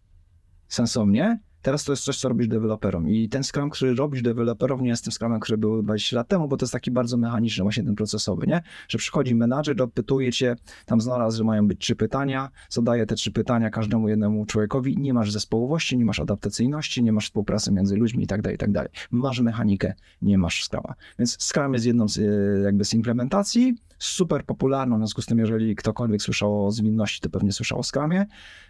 [0.68, 1.40] sensownie.
[1.62, 3.10] Teraz to jest coś, co robisz deweloperom.
[3.10, 6.48] I ten Scrum, który robisz deweloperom, nie jest tym Scrumem, który był 20 lat temu,
[6.48, 8.62] bo to jest taki bardzo mechaniczny, właśnie ten procesowy, nie?
[8.88, 13.32] Że przychodzi menadżer, odpytuje cię, tam znalazł, że mają być trzy pytania, zadaje te trzy
[13.32, 14.98] pytania każdemu jednemu człowiekowi.
[14.98, 18.60] Nie masz zespołowości, nie masz adaptacyjności, nie masz współpracy między ludźmi i tak dalej, i
[18.60, 18.90] tak dalej.
[19.12, 20.96] Masz mechanikę, nie masz Scruma.
[21.20, 22.22] Więc Scrum jest jedną z, e,
[22.64, 27.30] jakby z implementacji, super popularną, w związku z tym, jeżeli ktokolwiek słyszał o zwinności, to
[27.30, 28.26] pewnie słyszał o Scrumie,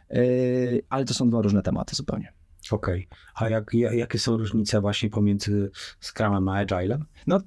[0.09, 2.40] yy, ale to są dwa różne tematy zupełnie.
[2.73, 3.07] Okej.
[3.35, 7.05] A jak, ja- jakie są różnice właśnie pomiędzy Scrumem a Agilem?
[7.27, 7.39] No,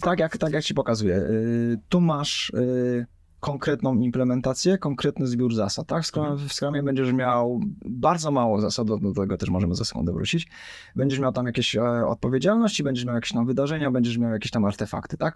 [0.00, 1.14] tak jak, tak jak ci pokazuję.
[1.14, 3.06] Yy, tu masz yy,
[3.40, 6.02] konkretną implementację, konkretny zbiór zasad, tak?
[6.02, 10.12] W Scrumie, w Scrumie będziesz miał bardzo mało zasad, do tego też możemy za sekundę
[10.12, 10.48] wrócić.
[10.96, 14.64] Będziesz miał tam jakieś e, odpowiedzialności, będziesz miał jakieś tam wydarzenia, będziesz miał jakieś tam
[14.64, 15.34] artefakty, tak?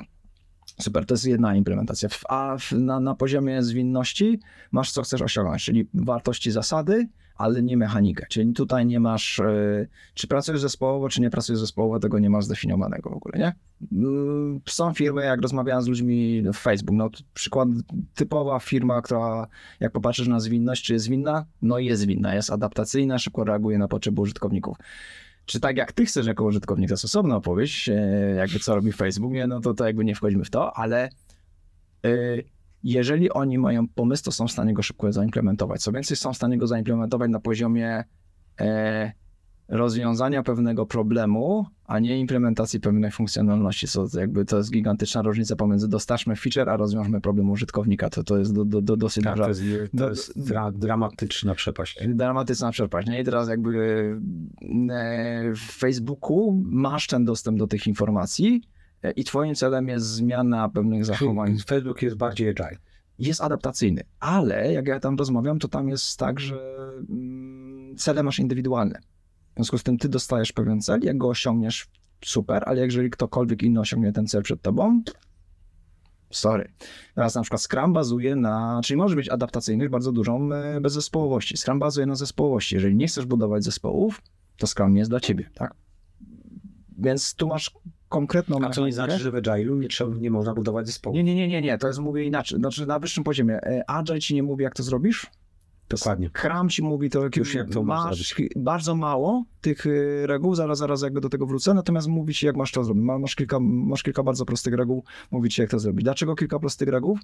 [0.81, 2.09] Super, to jest jedna implementacja.
[2.29, 4.41] A na, na poziomie zwinności
[4.73, 7.09] masz co chcesz osiągnąć, czyli wartości zasady,
[7.39, 8.27] ale nie mechanikę.
[8.29, 12.45] Czyli tutaj nie masz, e, czy pracujesz zespołowo, czy nie pracujesz zespołowo, tego nie masz
[12.45, 13.55] zdefiniowanego w ogóle, nie?
[13.93, 17.69] Mm, Są firmy, jak rozmawiałem z ludźmi w Facebook, no przykład,
[18.15, 19.47] typowa firma, która
[19.81, 21.47] jak popatrzysz na zwinność, czy jest zwinna?
[21.63, 24.77] No jest zwinna, jest adaptacyjna, szybko reaguje na potrzeby użytkowników.
[25.47, 27.95] Czy tak jak ty chcesz jako użytkownik, to jest osobna opowieść, e,
[28.37, 31.09] jakby co robi Facebook, nie, no to, to jakby nie wchodzimy w to, ale
[32.05, 32.11] e,
[32.83, 35.81] jeżeli oni mają pomysł, to są w stanie go szybko zaimplementować.
[35.83, 38.05] Co więcej, są w stanie go zaimplementować na poziomie
[38.61, 39.13] e,
[39.69, 43.89] rozwiązania pewnego problemu, a nie implementacji pewnej funkcjonalności.
[43.89, 48.11] Co jakby to jest gigantyczna różnica pomiędzy dostarczmy feature, a rozwiążmy problem użytkownika.
[48.11, 51.55] To, to jest do, do, do, dosyć Tak, duża, to jest, to jest dra, dramatyczna
[51.55, 51.99] przepaść.
[52.09, 53.09] dramatyczna przepaść.
[53.09, 53.21] Nie?
[53.21, 53.79] I teraz jakby
[54.91, 58.63] e, w Facebooku masz ten dostęp do tych informacji
[59.17, 61.59] i twoim celem jest zmiana pewnych zachowań.
[61.67, 62.77] Facebook jest bardziej agile.
[63.19, 66.79] Jest adaptacyjny, ale jak ja tam rozmawiam, to tam jest tak, że
[67.09, 69.01] mm, cele masz indywidualne.
[69.53, 71.89] W związku z tym ty dostajesz pewien cel, jak go osiągniesz,
[72.25, 75.03] super, ale jeżeli ktokolwiek inny osiągnie ten cel przed tobą,
[76.31, 76.73] sorry.
[77.15, 81.57] Teraz na przykład Scrum bazuje na, czyli może być adaptacyjny bardzo dużą e, bez zespołowości.
[81.57, 82.75] Scrum bazuje na zespołowości.
[82.75, 84.23] Jeżeli nie chcesz budować zespołów,
[84.57, 85.75] to Scrum nie jest dla ciebie, tak?
[86.99, 87.71] Więc tu masz
[88.09, 88.93] konkretną A co nie mechanikę.
[88.95, 91.17] znaczy, że w Agile'u nie, trzeba, nie można budować zespołu.
[91.17, 92.59] Nie, nie, nie, nie, nie, to jest mówię inaczej.
[92.59, 93.55] Znaczy na wyższym poziomie.
[93.63, 95.27] E, Agile ci nie mówi, jak to zrobisz.
[95.89, 96.31] Dokładnie.
[96.37, 101.03] Scrum ci mówi to, Już jak to masz bardzo mało tych y, reguł, zaraz, zaraz
[101.03, 103.05] jakby do tego wrócę, natomiast mówi ci, jak masz to zrobić.
[103.05, 106.05] Ma- Masz kilka, masz kilka bardzo prostych reguł, mówi ci, jak to zrobić.
[106.05, 107.19] Dlaczego kilka prostych reguł?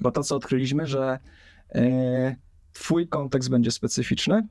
[0.00, 1.18] Bo to, co odkryliśmy, że
[1.74, 2.36] e,
[2.72, 4.46] twój kontekst będzie specyficzny,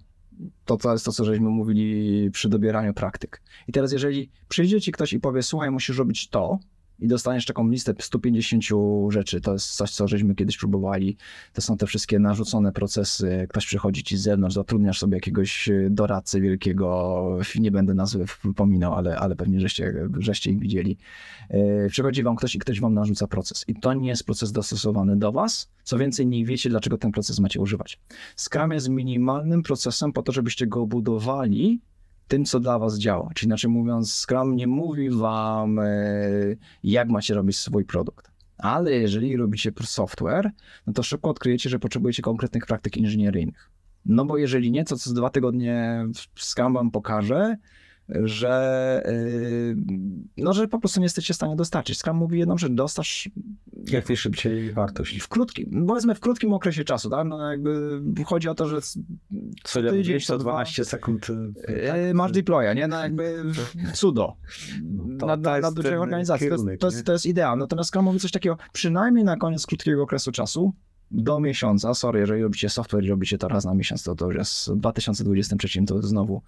[0.65, 3.41] to, to jest to, co żeśmy mówili przy dobieraniu praktyk.
[3.67, 6.59] I teraz, jeżeli przyjdzie ci ktoś i powie, słuchaj, musisz robić to,
[7.01, 8.63] i dostaniesz taką listę 150
[9.09, 11.17] rzeczy, to jest coś, co żeśmy kiedyś próbowali,
[11.53, 15.87] to są te wszystkie narzucone procesy, ktoś przychodzi ci z zewnątrz, zatrudniasz sobie jakiegoś e,
[15.89, 17.21] doradcę wielkiego,
[17.59, 20.97] nie będę nazwy wypominał, ale, ale pewnie żeście, żeście ich widzieli.
[21.49, 23.65] E, Przychodzi wam ktoś i ktoś wam narzuca proces.
[23.67, 27.39] I to nie jest proces dostosowany do was, co więcej, nie wiecie, dlaczego ten proces
[27.39, 27.99] macie używać.
[28.35, 31.81] Scrum jest minimalnym procesem po to, żebyście go budowali
[32.31, 33.29] tym, co dla was działa.
[33.35, 35.85] Czyli inaczej mówiąc, Scrum nie mówi wam, e,
[36.83, 38.31] jak macie robić swój produkt.
[38.57, 40.51] Ale jeżeli robicie software,
[40.87, 43.69] no to szybko odkryjecie, że potrzebujecie konkretnych praktyk inżynieryjnych.
[44.05, 46.05] No bo jeżeli nie, to co dwa tygodnie
[46.35, 47.57] Scrum wam pokaże,
[48.23, 49.75] że, yy,
[50.37, 51.97] no, że po prostu nie jesteście w stanie dostarczyć.
[51.99, 53.29] Scrum mówi jedną rzecz, dostarcz
[53.87, 55.19] Jak najszybciej wartość.
[55.19, 57.27] w krótkim, powiedzmy w krótkim okresie czasu, tak?
[57.27, 58.81] No jakby chodzi o to, że
[59.63, 61.27] Co tydzień, to 12 sekund.
[61.67, 62.87] e, masz deploya, nie?
[62.87, 63.43] No jakby
[63.93, 64.35] cudo.
[65.19, 66.47] To- na, to na, jest dużej organizacji.
[66.47, 66.93] To jest, kierunek, to, nie?
[66.93, 67.57] jest, to jest ideał.
[67.57, 70.73] Natomiast Scrum mówi coś takiego, przynajmniej na koniec krótkiego okresu czasu,
[71.11, 74.35] do miesiąca, sorry, jeżeli robicie software i robicie to raz na miesiąc, to to już
[74.35, 76.41] jest w 2023 to znowu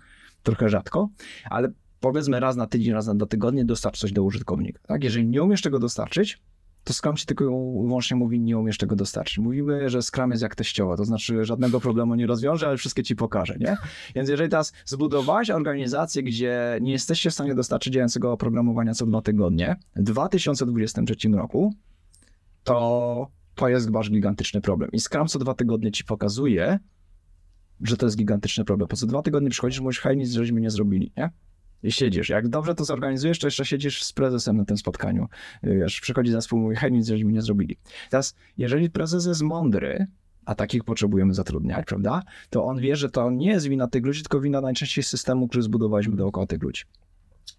[0.43, 1.09] trochę rzadko,
[1.49, 4.79] ale powiedzmy raz na tydzień, raz na dwa tygodnie dostarcz coś do użytkownika.
[4.87, 5.03] Tak?
[5.03, 6.41] Jeżeli nie umiesz tego dostarczyć,
[6.83, 7.43] to Scrum ci tylko
[7.83, 9.37] wyłącznie mówi, nie umiesz tego dostarczyć.
[9.37, 13.15] Mówimy, że Scrum jest jak teściowa, to znaczy żadnego problemu nie rozwiąże, ale wszystkie ci
[13.15, 13.77] pokaże, nie?
[14.15, 19.21] Więc jeżeli teraz zbudowałeś organizację, gdzie nie jesteście w stanie dostarczyć działającego oprogramowania co dwa
[19.21, 21.73] tygodnie, w 2023 roku,
[22.63, 24.89] to to jest wasz gigantyczny problem.
[24.91, 26.79] I Scrum co dwa tygodnie ci pokazuje,
[27.83, 28.87] że to jest gigantyczny problem.
[28.87, 31.29] Po co dwa tygodnie przychodzisz, mówisz, hej, nic żeśmy nie zrobili, nie?
[31.83, 32.29] I siedzisz.
[32.29, 35.27] Jak dobrze to zorganizujesz, to jeszcze siedzisz z prezesem na tym spotkaniu.
[35.63, 37.77] Wiesz, przychodzi zespół, mówi, hej, nic żeśmy nie zrobili.
[38.09, 40.07] Teraz, jeżeli prezes jest mądry,
[40.45, 42.21] a takich potrzebujemy zatrudniać, prawda?
[42.49, 45.63] To on wie, że to nie jest wina tych ludzi, tylko wina najczęściej systemu, który
[45.63, 46.83] zbudowaliśmy dookoła tych ludzi.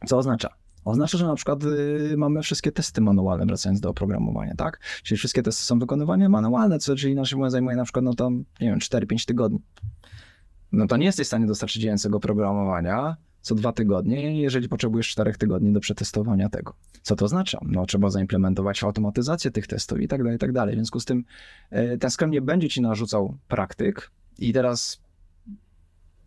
[0.06, 0.63] Co oznacza?
[0.84, 4.80] Oznacza, że na przykład y, mamy wszystkie testy manualne, wracając do oprogramowania, tak?
[5.02, 8.44] Czyli wszystkie testy są wykonywane manualne, co czyli inaczej mówiąc zajmuje na przykład, no tam,
[8.60, 9.58] nie wiem, 4-5 tygodni.
[10.72, 15.34] No to nie jesteś w stanie dostarczyć działającego oprogramowania co dwa tygodnie, jeżeli potrzebujesz 4
[15.34, 16.74] tygodni do przetestowania tego.
[17.02, 17.58] Co to oznacza?
[17.62, 20.74] No trzeba zaimplementować automatyzację tych testów i tak dalej, i tak dalej.
[20.74, 21.24] W związku z tym
[21.72, 25.03] y, ten Scrum nie będzie ci narzucał praktyk i teraz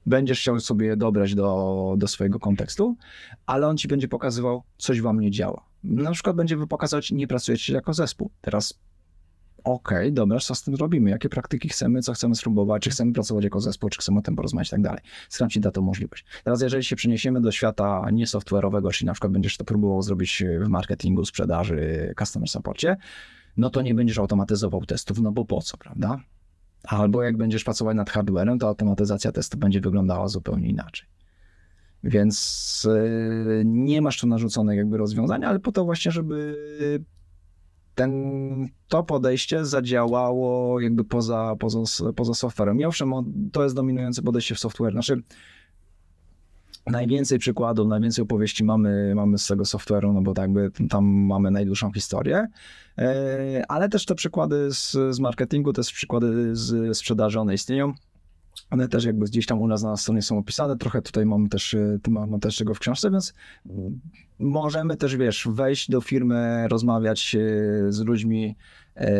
[0.07, 2.97] będziesz chciał sobie dobrać do, do swojego kontekstu,
[3.45, 5.65] ale on ci będzie pokazywał, coś wam nie działa.
[5.83, 8.31] Na przykład będzie pokazać, nie pracujecie jako zespół.
[8.41, 8.79] Teraz
[9.63, 11.09] okej, okay, dobra, co z tym robimy?
[11.09, 14.35] Jakie praktyki chcemy, co chcemy spróbować, czy chcemy pracować jako zespół, czy chcemy o tym
[14.35, 15.01] porozmawiać i tak dalej.
[15.29, 16.25] Scrum ci da tą możliwość.
[16.43, 20.67] Teraz jeżeli się przeniesiemy do świata niesoftware'owego, czyli na przykład będziesz to próbował zrobić w
[20.67, 22.97] marketingu, sprzedaży, customer supporcie,
[23.57, 26.19] no to nie będziesz automatyzował testów, no bo po co, prawda?
[26.83, 31.07] Albo jak będziesz pracować nad hardwarem, to automatyzacja testu będzie wyglądała zupełnie inaczej.
[32.03, 36.55] Więc yy, nie masz tu narzuconych jakby rozwiązań, ale po to właśnie, żeby
[37.97, 38.11] ten,
[38.87, 41.79] to podejście zadziałało jakby poza, poza,
[42.15, 42.79] poza softwarem.
[42.79, 43.11] I owszem,
[43.51, 44.91] to jest dominujące podejście w software.
[44.91, 45.21] Znaczy,
[46.91, 51.51] najwięcej przykładów, najwięcej opowieści mamy, mamy z tego software'u, no bo tak jakby tam mamy
[51.51, 52.47] najdłuższą historię,
[52.97, 57.93] e, ale też te przykłady z, z marketingu, te przykłady z sprzedaży, one istnieją.
[58.69, 61.73] One też jakby gdzieś tam u nas na stronie są opisane, trochę tutaj mamy też,
[61.73, 63.33] e, mamy też tego w książce, więc
[64.39, 67.39] możemy też, wiesz, wejść do firmy, rozmawiać e,
[67.91, 68.55] z ludźmi
[68.95, 69.11] e,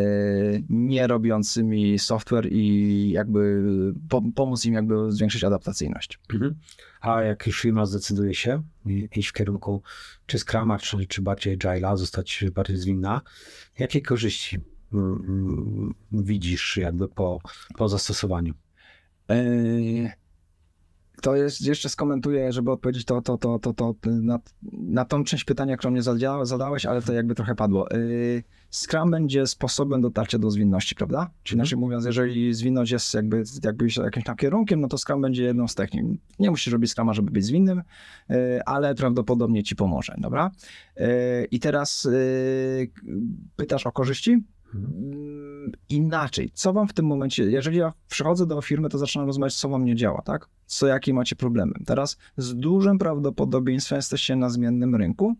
[0.69, 3.63] nie robiącymi software i jakby
[4.35, 6.19] pomóc im jakby zwiększyć adaptacyjność.
[6.33, 6.55] Mhm.
[7.01, 8.63] A jak już firma zdecyduje się
[9.15, 9.81] iść w kierunku
[10.25, 13.21] czy Scrama, czy, czy bardziej Agile'a, zostać bardziej zwinna,
[13.79, 14.59] jakie korzyści
[14.93, 17.39] mm, mm, widzisz jakby po,
[17.77, 18.53] po zastosowaniu?
[19.29, 20.11] Yy,
[21.21, 24.39] to jest, jeszcze skomentuję, żeby odpowiedzieć to, to, to, to, to na,
[24.71, 26.01] na tą część pytania, którą mnie
[26.43, 27.87] zadałeś, ale to jakby trochę padło.
[27.91, 31.29] Yy, Scrum będzie sposobem dotarcia do zwinności, prawda?
[31.43, 31.63] Czyli mm.
[31.63, 35.67] inaczej mówiąc, jeżeli zwinność jest jakby, jakby jakimś tam kierunkiem, no to Scrum będzie jedną
[35.67, 36.05] z technik.
[36.39, 37.81] Nie musisz robić Scruma, żeby być zwinnym,
[38.29, 40.51] yy, ale prawdopodobnie ci pomoże, dobra?
[41.51, 42.07] I teraz
[43.55, 44.43] pytasz o korzyści?
[44.75, 46.51] Mm, inaczej.
[46.53, 49.85] Co wam w tym momencie, jeżeli ja przychodzę do firmy, to zaczynam rozmawiać, co wam
[49.85, 50.49] nie działa, tak?
[50.65, 51.73] Co, jakie macie problemy.
[51.85, 55.35] Teraz z dużym prawdopodobieństwem jesteście na zmiennym rynku.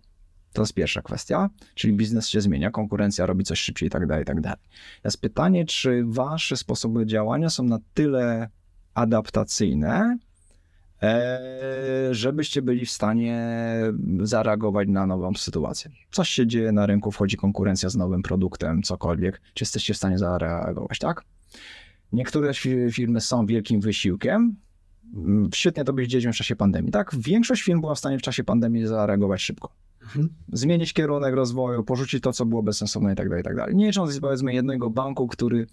[0.54, 4.24] To jest pierwsza kwestia, czyli biznes się zmienia, konkurencja robi coś szybciej i tak dalej,
[4.24, 4.60] i tak dalej.
[5.22, 8.50] Pytanie, czy wasze sposoby działania są na tyle
[8.94, 10.18] adaptacyjne,
[12.12, 13.62] żebyście byli w stanie
[14.20, 15.92] zareagować na nową sytuację.
[16.12, 20.18] Coś się dzieje na rynku, wchodzi konkurencja z nowym produktem, cokolwiek, czy jesteście w stanie
[20.18, 21.24] zareagować, tak?
[22.12, 22.54] Niektóre
[22.92, 24.56] firmy są wielkim wysiłkiem.
[25.16, 27.16] Mm, świetnie to by dzieje w czasie pandemii, tak?
[27.18, 29.72] Większość firm była w stanie w czasie pandemii zareagować szybko.
[30.54, 33.76] Zmienić kierunek rozwoju, porzucić to, co było bezsensowne i tak dalej, i tak dalej.
[33.76, 35.68] Nie licząc powiedzmy jednego banku, który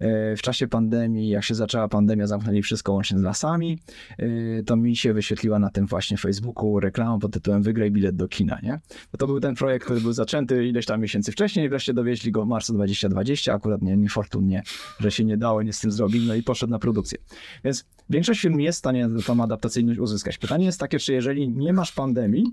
[0.00, 3.78] e, w czasie pandemii, jak się zaczęła pandemia, zamknęli wszystko łącznie z lasami,
[4.18, 8.28] e, to mi się wyświetliła na tym właśnie Facebooku reklama pod tytułem Wygraj bilet do
[8.28, 8.80] kina, nie?
[9.12, 12.44] Bo to był ten projekt, który był zaczęty ileś tam miesięcy wcześniej, wreszcie dowieźli go
[12.44, 14.62] w marcu 2020, akurat nie, niefortunnie,
[15.00, 17.18] że się nie dało nic z tym zrobić, no i poszedł na produkcję.
[17.64, 20.38] Więc większość firm jest w stanie tą adaptacyjność uzyskać.
[20.38, 22.44] Pytanie jest takie, czy jeżeli nie masz pandemii,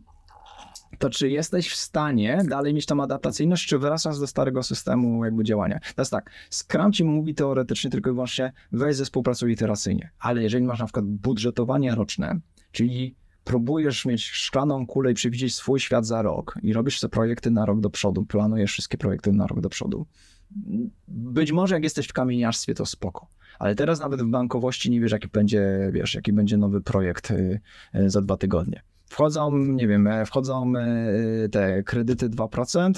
[0.98, 5.44] to czy jesteś w stanie dalej mieć tą adaptacyjność, czy wracasz do starego systemu jakby
[5.44, 5.80] działania?
[5.96, 10.64] Teraz tak, Scrum ci mówi teoretycznie tylko i wyłącznie weź zespół, pracuj iteracyjnie, ale jeżeli
[10.64, 12.40] masz na przykład budżetowanie roczne,
[12.72, 17.52] czyli próbujesz mieć szklaną kulę i przewidzieć swój świat za rok i robisz te projekty
[17.52, 20.06] na rok do przodu, planujesz wszystkie projekty na rok do przodu,
[21.08, 23.28] być może jak jesteś w kamieniarstwie, to spoko.
[23.60, 27.60] Ale teraz nawet w bankowości nie wiesz, jaki będzie, wiesz, jaki będzie nowy projekt y,
[28.06, 28.82] za dwa tygodnie.
[29.10, 32.92] Wchodzą, nie wiem, e, wchodzą e, te kredyty 2%,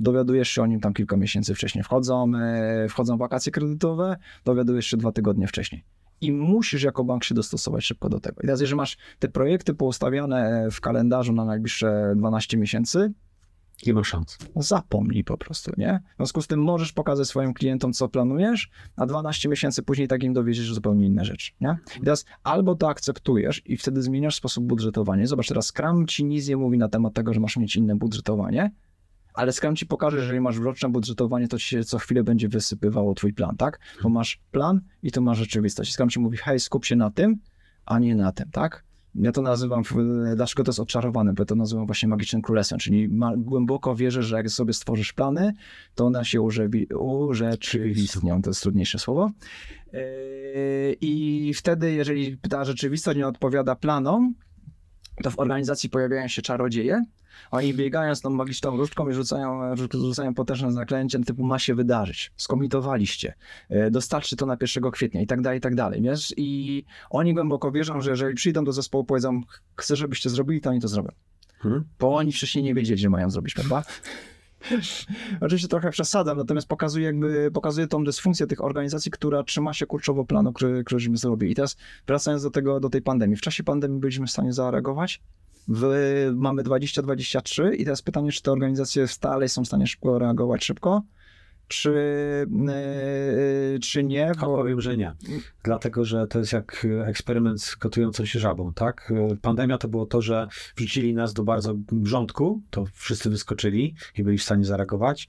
[0.00, 1.84] dowiadujesz się o nim tam kilka miesięcy wcześniej.
[1.84, 5.84] Wchodzą, e, wchodzą wakacje kredytowe, dowiadujesz się dwa tygodnie wcześniej.
[6.20, 8.40] I musisz jako bank się dostosować szybko do tego.
[8.42, 13.12] I teraz, jeżeli masz te projekty poustawione w kalendarzu na najbliższe 12 miesięcy,
[13.86, 14.38] nie ma szans.
[14.56, 16.00] Zapomnij po prostu, nie?
[16.14, 20.32] W związku z tym możesz pokazać swoim klientom, co planujesz, a 12 miesięcy później takim
[20.32, 21.78] dowiedziesz zupełnie inne rzeczy, nie?
[21.96, 25.26] I teraz albo to akceptujesz i wtedy zmieniasz sposób budżetowania.
[25.26, 28.70] Zobacz, teraz Scrum ci nic nie mówi na temat tego, że masz mieć inne budżetowanie,
[29.34, 32.48] ale Scrum ci pokaże, że jeżeli masz roczne budżetowanie, to ci się co chwilę będzie
[32.48, 33.80] wysypywało twój plan, tak?
[34.02, 35.92] Bo masz plan i tu masz rzeczywistość.
[35.92, 37.36] Scrum ci mówi, hej, skup się na tym,
[37.86, 38.84] a nie na tym, tak?
[39.14, 39.82] Ja to nazywam,
[40.36, 44.36] dlaczego to jest oczarowane, bo to nazywam właśnie magicznym królestwem, czyli ma, głęboko wierzę, że
[44.36, 45.52] jak sobie stworzysz plany,
[45.94, 49.30] to one się urzewi, urzeczywistnią, to jest trudniejsze słowo.
[49.92, 50.00] Yy,
[51.00, 54.34] I wtedy, jeżeli ta rzeczywistość nie odpowiada planom,
[55.22, 57.02] to w organizacji pojawiają się czarodzieje,
[57.50, 62.32] oni biegają z tą magiczną różdżką i rzucają, rzucają potężne zaklęcie typu ma się wydarzyć,
[62.36, 63.34] skomitowaliście,
[63.68, 66.34] e, dostarczy to na 1 kwietnia i tak dalej, i tak dalej, wiesz?
[66.36, 69.40] I oni głęboko wierzą, że jeżeli przyjdą do zespołu, powiedzą,
[69.76, 71.10] chcę, żebyście zrobili, to oni to zrobią.
[71.58, 71.84] Hmm?
[71.98, 73.82] Bo oni wcześniej nie wiedzieli, że mają zrobić, prawda?
[75.40, 80.24] Oczywiście trochę przesadzam, natomiast pokazuje jakby, pokazuje tą dysfunkcję tych organizacji, która trzyma się kurczowo
[80.24, 81.52] planu, który, któryśmy zrobili.
[81.52, 83.36] I teraz wracając do tego, do tej pandemii.
[83.36, 85.20] W czasie pandemii byliśmy w stanie zareagować,
[85.68, 85.86] w,
[86.34, 91.02] mamy 2023 i teraz pytanie, czy te organizacje stale są w stanie szybko reagować szybko,
[91.68, 91.90] czy,
[93.72, 94.32] yy, czy nie?
[94.40, 94.56] Bo...
[94.56, 95.14] Powiem, że nie.
[95.62, 99.12] Dlatego, że to jest jak eksperyment z gotującą się żabą, tak?
[99.42, 104.38] Pandemia to było to, że wrzucili nas do bardzo grządku, to wszyscy wyskoczyli i byli
[104.38, 105.28] w stanie zareagować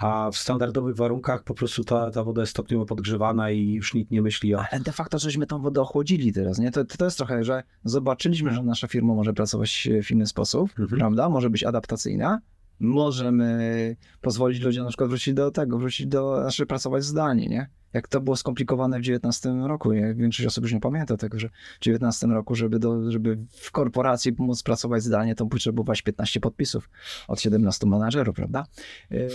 [0.00, 4.10] a w standardowych warunkach po prostu ta, ta woda jest stopniowo podgrzewana i już nikt
[4.10, 4.64] nie myśli o...
[4.70, 6.70] Ale de facto, żeśmy tą wodę ochłodzili teraz, nie?
[6.70, 10.98] To, to jest trochę, że zobaczyliśmy, że nasza firma może pracować w inny sposób, mhm.
[10.98, 11.28] prawda?
[11.28, 12.40] Może być adaptacyjna,
[12.80, 17.68] możemy pozwolić ludziom na przykład wrócić do tego, wrócić do, znaczy pracować zdalnie, nie?
[17.92, 19.92] Jak to było skomplikowane w 19 roku.
[19.92, 23.70] Ja, większość osób już nie pamięta tego, że w 19 roku, żeby, do, żeby w
[23.70, 26.90] korporacji móc pracować zdalnie, to potrzebować 15 podpisów
[27.28, 28.66] od 17 menadżerów, prawda?
[29.10, 29.28] Yy,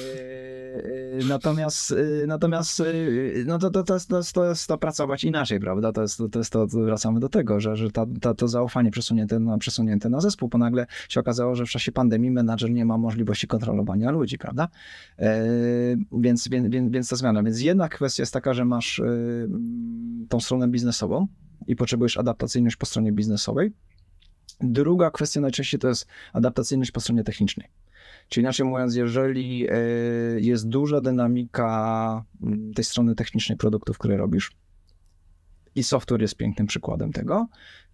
[1.28, 5.92] natomiast yy, natomiast yy, no to, to, to, to, to jest to pracować inaczej, prawda?
[5.92, 9.40] To jest to, jest to wracamy do tego, że, że ta, ta, to zaufanie przesunięte
[9.40, 12.98] na, przesunięte na zespół, bo nagle się okazało, że w czasie pandemii menadżer nie ma
[12.98, 14.68] możliwości kontrolowania ludzi, prawda?
[16.12, 17.44] Więc, więc, więc ta zmiana.
[17.44, 19.50] Więc jedna kwestia jest taka, że masz y,
[20.30, 21.28] tą stronę biznesową
[21.68, 23.72] i potrzebujesz adaptacyjność po stronie biznesowej.
[24.62, 27.68] Druga kwestia najczęściej to jest adaptacyjność po stronie technicznej.
[28.30, 34.52] Czyli inaczej mówiąc, jeżeli y, jest duża dynamika mm, tej strony technicznej produktów, które robisz,
[35.76, 37.48] i software jest pięknym przykładem tego,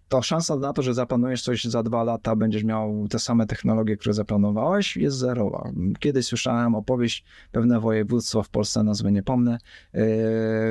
[0.08, 3.96] to szansa na to, że zaplanujesz coś za dwa lata, będziesz miał te same technologie,
[3.96, 5.70] które zaplanowałeś, jest zerowa.
[5.98, 9.58] Kiedyś słyszałem opowieść, pewne województwo w Polsce, nazwy nie pomnę,
[9.94, 10.02] yy,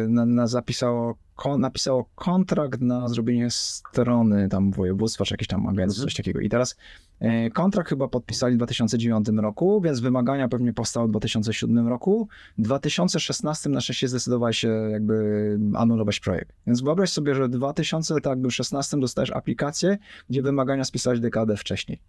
[0.10, 5.98] na, na zapisało kon, napisało kontrakt na zrobienie strony tam województwa, czy jakiejś tam agencji,
[5.98, 6.08] mhm.
[6.08, 6.40] coś takiego.
[6.40, 6.76] I teraz
[7.20, 12.28] e, kontrakt chyba podpisali w 2009 roku, więc wymagania pewnie powstały w 2007 roku.
[12.58, 16.56] W 2016 na szczęście zdecydowali się jakby anulować projekt.
[16.68, 19.98] Więc wyobraź sobie, że w 2016 tak dostajesz aplikację,
[20.30, 22.00] gdzie wymagania spisałeś dekadę wcześniej.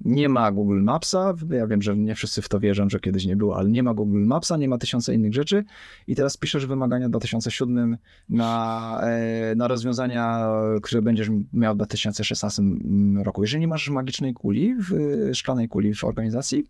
[0.00, 1.34] Nie ma Google Mapsa.
[1.50, 3.94] Ja wiem, że nie wszyscy w to wierzą, że kiedyś nie było, ale nie ma
[3.94, 5.64] Google Mapsa, nie ma tysiące innych rzeczy.
[6.06, 7.98] I teraz piszesz wymagania w 2007
[8.28, 10.48] na, e, na rozwiązania,
[10.82, 12.62] które będziesz miał w 2016
[13.24, 13.42] roku.
[13.42, 14.90] Jeżeli nie masz magicznej kuli, w,
[15.34, 16.64] szklanej kuli w organizacji,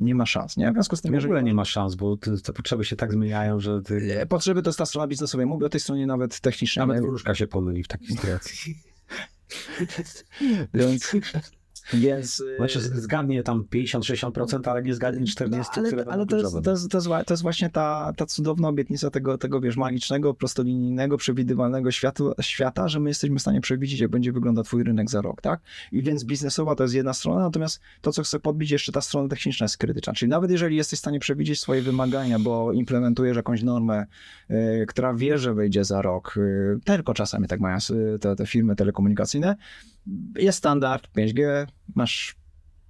[0.00, 0.70] nie ma szans, nie?
[0.70, 3.12] W związku z tym, w ogóle nie ma szans, bo te, te, potrzeby się tak
[3.12, 3.82] zmieniają, że...
[3.82, 4.26] Ty...
[4.28, 5.46] Potrzeby to jest ta strona biznesowa.
[5.46, 6.86] Mówię o tej stronie nawet technicznej.
[6.86, 8.74] Nawet wróżka się pomyli w takiej sytuacji.
[10.74, 11.12] Więc
[11.92, 12.42] więc...
[12.56, 15.64] Znaczy zgadnie tam 50-60%, ale nie zgadnie 40%.
[15.76, 18.68] No, ale ale to, jest, to, jest, to, jest, to jest właśnie ta, ta cudowna
[18.68, 24.00] obietnica tego, tego, wiesz, magicznego, prostolinijnego, przewidywalnego światu, świata, że my jesteśmy w stanie przewidzieć,
[24.00, 25.60] jak będzie wyglądał twój rynek za rok, tak?
[25.92, 29.28] I więc biznesowa to jest jedna strona, natomiast to, co chcę podbić, jeszcze ta strona
[29.28, 30.12] techniczna jest krytyczna.
[30.12, 34.06] Czyli nawet jeżeli jesteś w stanie przewidzieć swoje wymagania, bo implementujesz jakąś normę,
[34.50, 37.78] y, która wie, że wyjdzie za rok, y, tylko czasami tak mają
[38.14, 39.56] y, te, te firmy telekomunikacyjne,
[40.38, 42.36] jest standard 5G, masz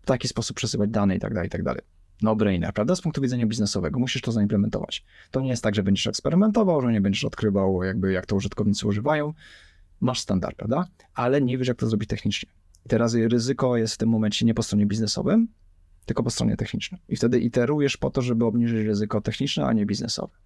[0.05, 1.83] taki sposób przesyłać dane i tak dalej, i tak dalej.
[2.23, 2.97] No brainer, prawda?
[2.97, 5.05] Z punktu widzenia biznesowego musisz to zaimplementować.
[5.31, 8.87] To nie jest tak, że będziesz eksperymentował, że nie będziesz odkrywał jakby jak to użytkownicy
[8.87, 9.35] używają.
[10.01, 10.87] Masz standard, prawda?
[11.15, 12.51] Ale nie wiesz jak to zrobić technicznie.
[12.87, 15.49] I teraz ryzyko jest w tym momencie nie po stronie biznesowym,
[16.07, 17.01] tylko po stronie technicznej.
[17.09, 20.37] I wtedy iterujesz po to, żeby obniżyć ryzyko techniczne, a nie biznesowe.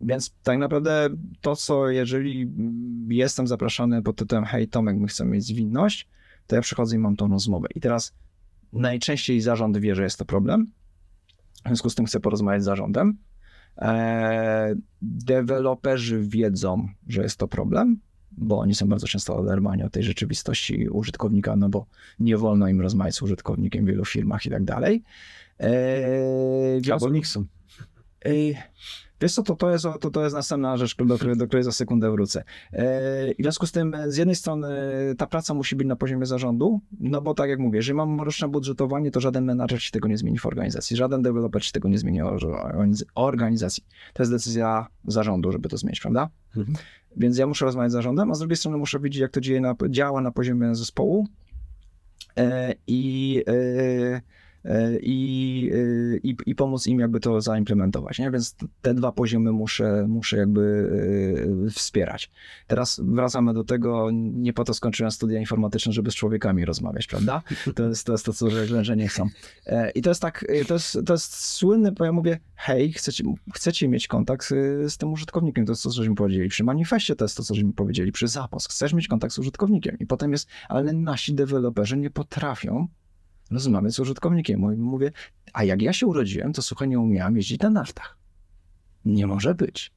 [0.00, 1.08] Więc tak naprawdę
[1.40, 2.52] to, co jeżeli
[3.08, 6.08] jestem zapraszany pod tytułem hej Tomek, my chcemy mieć zwinność,
[6.46, 7.68] to ja przychodzę i mam tą rozmowę.
[7.74, 8.12] I teraz
[8.72, 10.72] najczęściej zarząd wie, że jest to problem,
[11.64, 13.18] w związku z tym chcę porozmawiać z zarządem.
[13.76, 18.00] Eee, deweloperzy wiedzą, że jest to problem,
[18.32, 21.86] bo oni są bardzo często oderwani od tej rzeczywistości użytkownika, no bo
[22.18, 25.02] nie wolno im rozmawiać z użytkownikiem w wielu firmach i tak dalej.
[25.58, 27.46] Eee, Albo Nixon.
[28.24, 28.56] Eee,
[29.24, 31.72] Wiesz co, to, to, jest, to, to jest następna rzecz, do której, do której za
[31.72, 32.44] sekundę wrócę.
[32.72, 32.84] E,
[33.34, 34.68] w związku z tym, z jednej strony
[35.18, 38.48] ta praca musi być na poziomie zarządu, no bo tak jak mówię, jeżeli mam roczne
[38.48, 41.98] budżetowanie, to żaden menadżer ci tego nie zmieni w organizacji, żaden deweloper ci tego nie
[41.98, 43.84] zmieni w organizacji.
[44.12, 46.28] To jest decyzja zarządu, żeby to zmienić, prawda?
[46.56, 46.76] Mhm.
[47.16, 49.74] Więc ja muszę rozmawiać z zarządem, a z drugiej strony muszę widzieć, jak to na,
[49.88, 51.26] działa na poziomie zespołu
[52.36, 53.42] e, i...
[53.48, 54.43] e,
[55.00, 58.30] i, e, i, i pomóc im jakby to zaimplementować, nie?
[58.30, 60.90] Więc te dwa poziomy muszę, muszę jakby
[61.66, 62.30] e, wspierać.
[62.66, 67.42] Teraz wracamy do tego, nie po to skończyłem studia informatyczne, żeby z człowiekami rozmawiać, prawda?
[67.74, 68.50] To jest to, jest to co
[68.84, 69.28] że, nie chcą.
[69.94, 73.88] I to jest tak, to jest, to jest słynne, bo ja mówię, hej, chcecie, chcecie
[73.88, 77.24] mieć kontakt z, z tym użytkownikiem, to jest to, co żeśmy powiedzieli przy manifestie, to
[77.24, 78.66] jest to, co żeśmy powiedzieli przy zapas.
[78.66, 82.88] Chcesz mieć kontakt z użytkownikiem i potem jest, ale nasi deweloperzy nie potrafią
[83.50, 84.78] rozmawiać z użytkownikiem.
[84.78, 85.12] Mówię,
[85.52, 88.16] a jak ja się urodziłem, to słuchaj, nie umiałem jeździć na nartach.
[89.04, 89.92] Nie może być.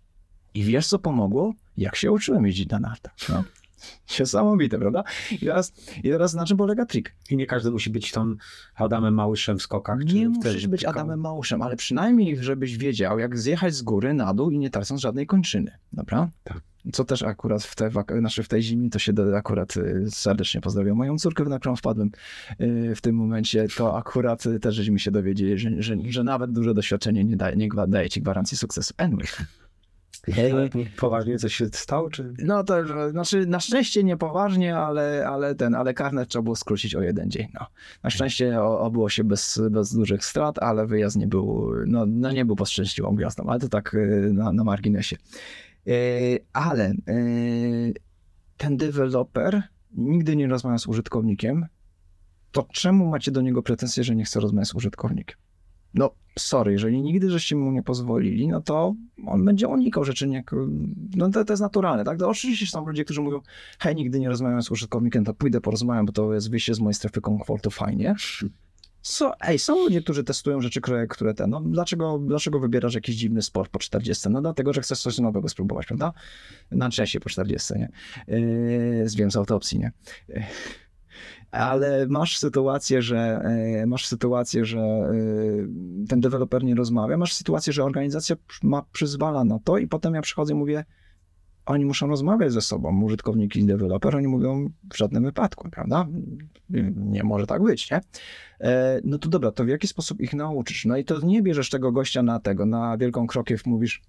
[0.53, 1.53] I wiesz, co pomogło?
[1.77, 3.13] Jak się uczyłem jeździć na nartach.
[3.29, 3.43] No.
[4.19, 5.03] Niesamowite, prawda?
[5.31, 5.73] I teraz,
[6.03, 7.15] I teraz na czym polega trik?
[7.29, 8.37] I nie każdy musi być tam
[8.75, 9.99] Adamem Małyszem w skokach.
[9.99, 14.51] Nie musisz być Adamem Małyszem, ale przynajmniej, żebyś wiedział, jak zjechać z góry na dół
[14.51, 15.71] i nie tracąc żadnej kończyny.
[15.93, 16.29] Dobra?
[16.43, 16.61] Tak.
[16.93, 20.97] Co też akurat w, te, znaczy w tej zimie to się akurat y, serdecznie pozdrawiam
[20.97, 22.11] moją córkę, na którą wpadłem
[22.61, 26.73] y, w tym momencie, to akurat też żeśmy się dowiedzieli, że, że, że nawet duże
[26.73, 28.93] doświadczenie nie daje, nie daje ci gwarancji sukcesu.
[28.97, 29.27] Anyway.
[30.97, 32.33] Poważnie coś się stało, czy?
[32.43, 32.75] No to,
[33.11, 37.31] znaczy na szczęście nie poważnie, ale, ale ten, ale karnet trzeba było skrócić o jeden
[37.31, 37.65] dzień, no.
[38.03, 42.45] Na szczęście obyło się bez, bez dużych strat, ale wyjazd nie był, no, no nie
[42.45, 45.17] był pod szczęśliwą gwiazdą, ale to tak y, na, na marginesie.
[45.87, 45.91] E,
[46.53, 46.93] ale e,
[48.57, 51.65] ten deweloper nigdy nie rozmawia z użytkownikiem,
[52.51, 55.37] to czemu macie do niego pretensje, że nie chce rozmawiać z użytkownikiem?
[55.93, 58.95] No, sorry, jeżeli nigdy żeście mu nie pozwolili, no to
[59.27, 60.43] on będzie unikał rzeczy, nie,
[61.15, 62.19] no to, to jest naturalne, tak?
[62.19, 63.41] To oczywiście są ludzie, którzy mówią,
[63.79, 66.93] hej, nigdy nie rozmawiam z użytkownikiem, to pójdę porozmawiam, bo to jest wyjście z mojej
[66.93, 68.15] strefy komfortu, fajnie.
[69.01, 73.15] So, ej, są ludzie, którzy testują rzeczy, które, które te, no dlaczego, dlaczego wybierasz jakiś
[73.15, 74.29] dziwny sport po 40?
[74.29, 76.13] No dlatego, że chcesz coś nowego spróbować, prawda?
[76.71, 77.89] Na częściej po 40, nie?
[78.27, 79.91] Yy, z z autopsji, nie?
[80.29, 80.43] Yy,
[81.51, 83.41] ale masz sytuację, że
[83.79, 85.69] yy, masz sytuację, że yy,
[86.09, 90.21] ten deweloper nie rozmawia, masz sytuację, że organizacja ma, przyzwala na to i potem ja
[90.21, 90.85] przychodzę i mówię,
[91.67, 96.07] oni muszą rozmawiać ze sobą, użytkownik i deweloper, oni mówią w żadnym wypadku, prawda?
[96.95, 98.01] Nie może tak być, nie?
[98.61, 100.85] E, no to dobra, to w jaki sposób ich nauczysz?
[100.85, 104.01] No i to nie bierzesz tego gościa na tego, na wielką krokiew, mówisz,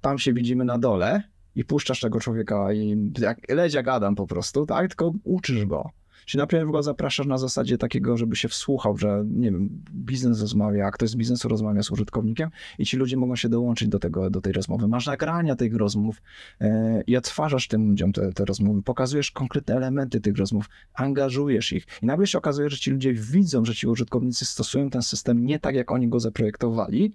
[0.00, 1.22] tam się widzimy na dole
[1.54, 4.88] i puszczasz tego człowieka i jak, leć jak Adam po prostu, tak?
[4.88, 5.90] Tylko uczysz go.
[6.28, 10.86] Czy najpierw go zapraszasz na zasadzie takiego, żeby się wsłuchał, że nie wiem, biznes rozmawia,
[10.86, 14.30] a ktoś z biznesu rozmawia z użytkownikiem i ci ludzie mogą się dołączyć do, tego,
[14.30, 14.88] do tej rozmowy.
[14.88, 16.22] Masz nagrania tych rozmów
[16.60, 21.86] e, i odtwarzasz tym ludziom te, te rozmowy, pokazujesz konkretne elementy tych rozmów, angażujesz ich
[22.02, 25.58] i nagle się okazuje, że ci ludzie widzą, że ci użytkownicy stosują ten system nie
[25.58, 27.14] tak, jak oni go zaprojektowali,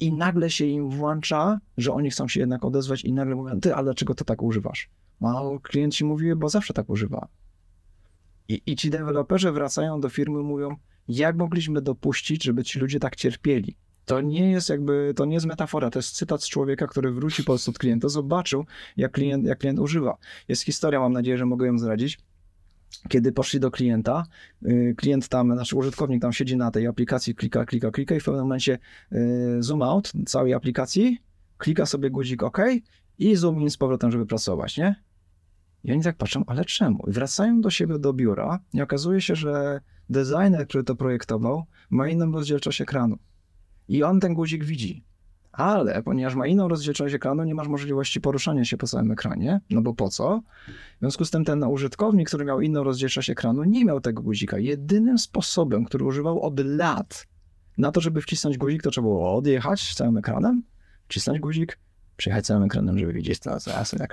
[0.00, 3.74] i nagle się im włącza, że oni chcą się jednak odezwać i nagle mówią, ty,
[3.74, 4.90] ale dlaczego to tak używasz?
[5.20, 7.28] No, klienci mówiły, bo zawsze tak używa.
[8.48, 10.76] I, I ci deweloperzy wracają do firmy mówią,
[11.08, 13.76] jak mogliśmy dopuścić, żeby ci ludzie tak cierpieli?
[14.04, 17.42] To nie jest jakby, to nie jest metafora, to jest cytat z człowieka, który wróci
[17.42, 18.64] po prostu od klienta, zobaczył,
[18.96, 20.16] jak klient, jak klient używa.
[20.48, 22.18] Jest historia, mam nadzieję, że mogę ją zdradzić.
[23.08, 24.24] Kiedy poszli do klienta,
[24.62, 28.24] y, klient tam, znaczy użytkownik tam siedzi na tej aplikacji, klika, klika, klika i w
[28.24, 28.78] pewnym momencie
[29.12, 31.18] y, zoom out całej aplikacji,
[31.58, 32.58] klika sobie guzik OK
[33.18, 35.04] i zoom in z powrotem, żeby pracować, nie?
[35.84, 37.04] I oni tak patrzą, ale czemu?
[37.08, 39.80] I wracają do siebie do biura i okazuje się, że
[40.10, 43.18] designer, który to projektował, ma inną rozdzielczość ekranu.
[43.88, 45.04] I on ten guzik widzi.
[45.52, 49.82] Ale ponieważ ma inną rozdzielczość ekranu, nie masz możliwości poruszania się po całym ekranie, no
[49.82, 50.42] bo po co?
[50.96, 54.58] W związku z tym ten użytkownik, który miał inną rozdzielczość ekranu, nie miał tego guzika.
[54.58, 57.26] Jedynym sposobem, który używał od lat
[57.78, 60.62] na to, żeby wcisnąć guzik, to trzeba było odjechać całym ekranem,
[61.08, 61.78] wcisnąć guzik,
[62.16, 64.06] przejechać całym ekranem, żeby widzieć to, co sobie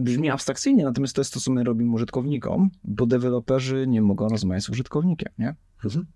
[0.00, 4.64] brzmi abstrakcyjnie, natomiast to jest to, co my robimy użytkownikom, bo deweloperzy nie mogą rozmawiać
[4.64, 5.54] z użytkownikiem, nie?
[5.84, 6.06] Mhm.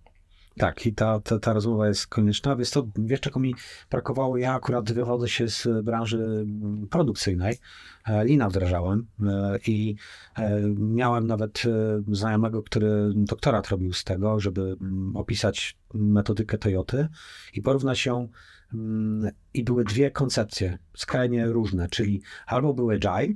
[0.57, 2.57] Tak, i ta, ta, ta rozmowa jest konieczna.
[2.57, 3.55] Więc to, wiesz, czego mi
[3.91, 4.37] brakowało?
[4.37, 6.47] Ja akurat wywodzę się z branży
[6.91, 7.59] produkcyjnej.
[8.07, 9.97] E, Lina wdrażałem e, i
[10.37, 11.62] e, miałem nawet
[12.09, 17.09] znajomego, który doktorat robił z tego, żeby mm, opisać metodykę Toyoty
[17.55, 18.28] i porównać ją
[18.74, 23.35] mm, i były dwie koncepcje, skrajnie różne, czyli albo były Agile,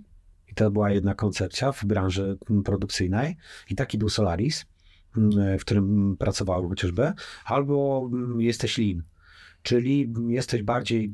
[0.51, 3.37] i to była jedna koncepcja w branży produkcyjnej.
[3.71, 4.67] I taki był Solaris,
[5.59, 7.13] w którym pracował chociażby.
[7.45, 9.03] Albo jesteś Lean,
[9.63, 11.13] czyli jesteś bardziej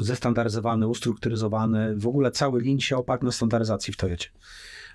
[0.00, 1.96] zestandaryzowany, ustrukturyzowany.
[1.96, 4.28] W ogóle cały Lean się oparł na standaryzacji w Toyocie.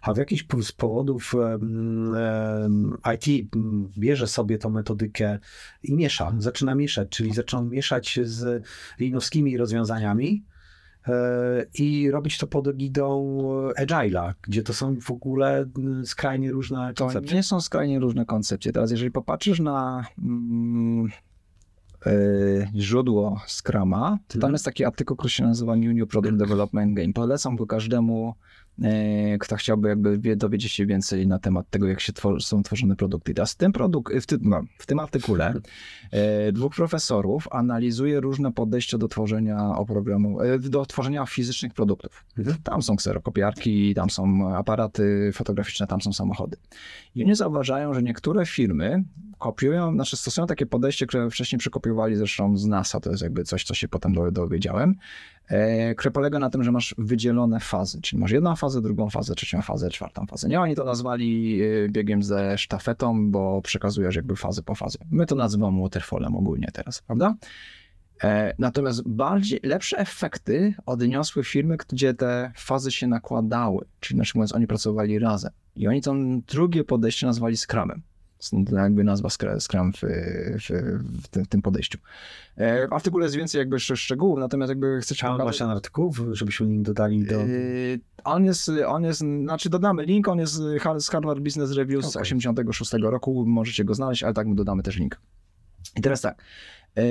[0.02, 1.36] A w jakiś z powodów
[3.16, 3.50] IT
[3.98, 5.40] bierze sobie tą metodykę
[5.84, 8.64] i miesza, zaczyna mieszać, czyli zaczyna mieszać z
[9.00, 10.51] linowskimi rozwiązaniami, e,
[11.74, 13.38] i robić to pod egidą
[13.80, 17.36] Agile'a, gdzie to są w ogóle mm, skrajnie różne To koncepcje.
[17.36, 18.72] nie są skrajnie różne koncepcje.
[18.72, 21.10] Teraz, jeżeli popatrzysz na mm,
[22.06, 22.12] e,
[22.76, 24.54] źródło Scrama, to tam Mhm.
[24.54, 27.14] jest taki artykuł, który się nazywa New New Product Development Game.
[27.14, 28.61] Polecam go każdemu, e,
[29.40, 32.96] kto chciałby jakby wie, dowiedzieć się więcej na temat tego, jak się twor- są tworzone
[32.96, 33.34] produkty.
[33.34, 35.54] Teraz w tym, produk- w tym, no, w tym artykule
[36.12, 42.26] e, dwóch profesorów analizuje różne podejścia do tworzenia oprogramu, e, do tworzenia fizycznych produktów.
[42.38, 42.58] Mhm.
[42.64, 46.58] Tam są kserokopiarki, tam są aparaty fotograficzne, tam są samochody.
[47.16, 49.04] I oni zauważają, że niektóre firmy
[49.38, 53.64] kopiują, znaczy stosują takie podejście, które wcześniej przekopiowali zresztą z NASA, to jest jakby coś,
[53.64, 55.41] co się potem do- dowiedziałem, e,
[55.98, 59.62] które polega na tym, że masz wydzielone fazy, czyli masz jedną fazę, drugą fazę, trzecią
[59.62, 60.48] fazę, czwartą fazę.
[60.48, 65.00] Nie, oni to nazwali e, biegiem ze sztafetą, bo przekazujesz jakby fazę po fazie.
[65.12, 67.36] My to nazywamy waterfallem ogólnie teraz, prawda?
[68.24, 74.56] E, Natomiast bardziej, lepsze efekty odniosły firmy, gdzie te fazy się nakładały, czyli inaczej mówiąc,
[74.56, 75.52] oni pracowali razem.
[75.76, 76.16] I oni to
[76.48, 78.02] drugie podejście nazwali Scrumem.
[78.42, 81.00] Stąd jakby nazwa Scr- Scrum w, w,
[81.44, 81.98] w, tym, podejściu.
[82.56, 85.20] E, W artykule jest więcej jakby szcz- szczegółów, natomiast jakby chcecie...
[85.20, 87.40] Czy on masz ten artykuł, żebyśmy link dodali do...
[87.40, 90.54] Yy, On jest, on jest, znaczy dodamy link, on jest
[90.98, 92.22] z Harvard Business Review z Okej.
[92.22, 95.22] 86 roku, możecie go znaleźć, ale tak mu dodamy też link.
[95.98, 96.42] I teraz tak,
[96.96, 97.04] yy,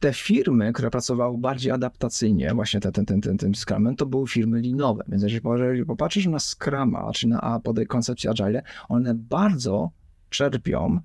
[0.00, 4.28] te firmy, które pracowały bardziej adaptacyjnie, właśnie ten, ten, ten, ten, tym Scrumem, to były
[4.28, 9.14] firmy linowe, więc jeżeli, po- jeżeli popatrzysz na Scruma, czy na a, koncepcję Agile, one
[9.14, 9.90] bardzo
[10.28, 11.00] czerpią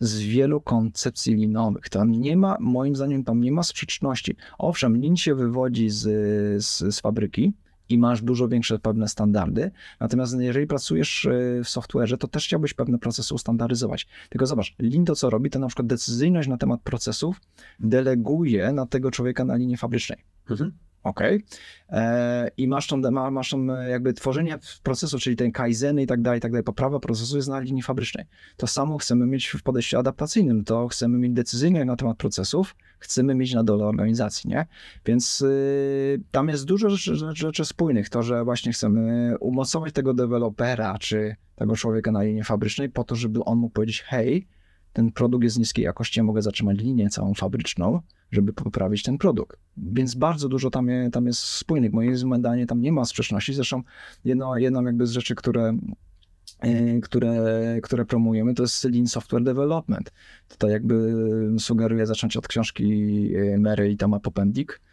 [0.00, 1.88] z wielu koncepcji linowych.
[1.88, 4.36] Tam nie ma, moim zdaniem, tam nie ma sprzeczności.
[4.58, 6.02] Owszem, lin się wywodzi z,
[6.64, 7.52] z, z fabryki
[7.88, 12.74] i masz dużo większe pewne standardy, natomiast jeżeli pracujesz y, w software'ze, to też chciałbyś
[12.74, 14.06] pewne procesy ustandaryzować.
[14.28, 17.40] Tylko zobacz, lin to co robi, to na przykład decyzyjność na temat procesów
[17.80, 20.18] deleguje na tego człowieka na linii fabrycznej.
[20.50, 20.72] Mhm.
[21.02, 21.20] OK.
[21.88, 26.06] E, I masz tą, ma- masz tą e, jakby tworzenie procesu, czyli ten kaizeny i
[26.06, 28.24] tak dalej, i tak dalej, poprawa procesu jest na linii fabrycznej.
[28.56, 33.34] To samo chcemy mieć w podejściu adaptacyjnym, to chcemy mieć decyzyjność na temat procesów, chcemy
[33.34, 34.66] mieć na dole organizacji, nie?
[35.06, 38.08] Więc y, tam jest dużo rzeczy, rzeczy spójnych.
[38.08, 43.14] To, że właśnie chcemy umocować tego dewelopera, czy tego człowieka na linii fabrycznej po to,
[43.14, 44.46] żeby on mógł powiedzieć, hej,
[44.92, 49.58] ten produkt jest niskiej jakości, ja mogę zatrzymać linię całą fabryczną, żeby poprawić ten produkt.
[49.76, 51.92] Więc bardzo dużo tam, je, tam jest spójnych.
[51.92, 53.54] Moim zdaniem tam nie ma sprzeczności.
[53.54, 53.82] Zresztą
[54.24, 55.76] jedno, jedną jakby z rzeczy, które,
[56.60, 57.34] e, które,
[57.82, 60.12] które promujemy, to jest Lean Software Development.
[60.48, 61.14] Tutaj jakby
[61.58, 62.84] sugeruję zacząć od książki
[63.36, 64.89] e, Mary i tam Apopendik, e,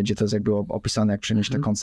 [0.00, 1.76] gdzie to jest jakby opisane, jak przenieść te Mhm.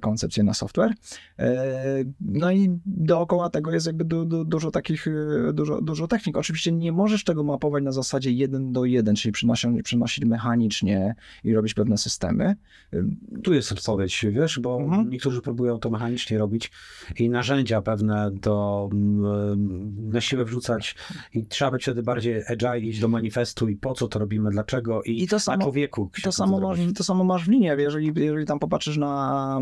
[0.00, 0.92] koncepcje na software.
[1.38, 6.36] E, No i dookoła tego jest jakby du, du, dużo takich, e, dużo, dużo technik.
[6.36, 11.14] Oczywiście nie możesz tego mapować na zasadzie jeden do jeden, czyli przenosić, przenosić mechanicznie
[11.44, 12.56] i robić pewne systemy.
[12.92, 13.04] E,
[13.44, 15.10] Tu jest odpowiedź, wiesz, bo Mhm.
[15.10, 16.70] niektórzy próbują to mechanicznie robić
[17.18, 20.94] i narzędzia pewne do mm, na siłę wrzucać
[21.34, 25.02] i trzeba być wtedy bardziej agile, iść do manifestu i po co to robimy, dlaczego
[25.02, 26.10] i, I to samo- człowieku.
[26.14, 26.96] To się samo, zrobić.
[26.96, 27.76] to samo masz w linie.
[27.78, 29.60] Jeżeli, jeżeli tam popatrzysz na,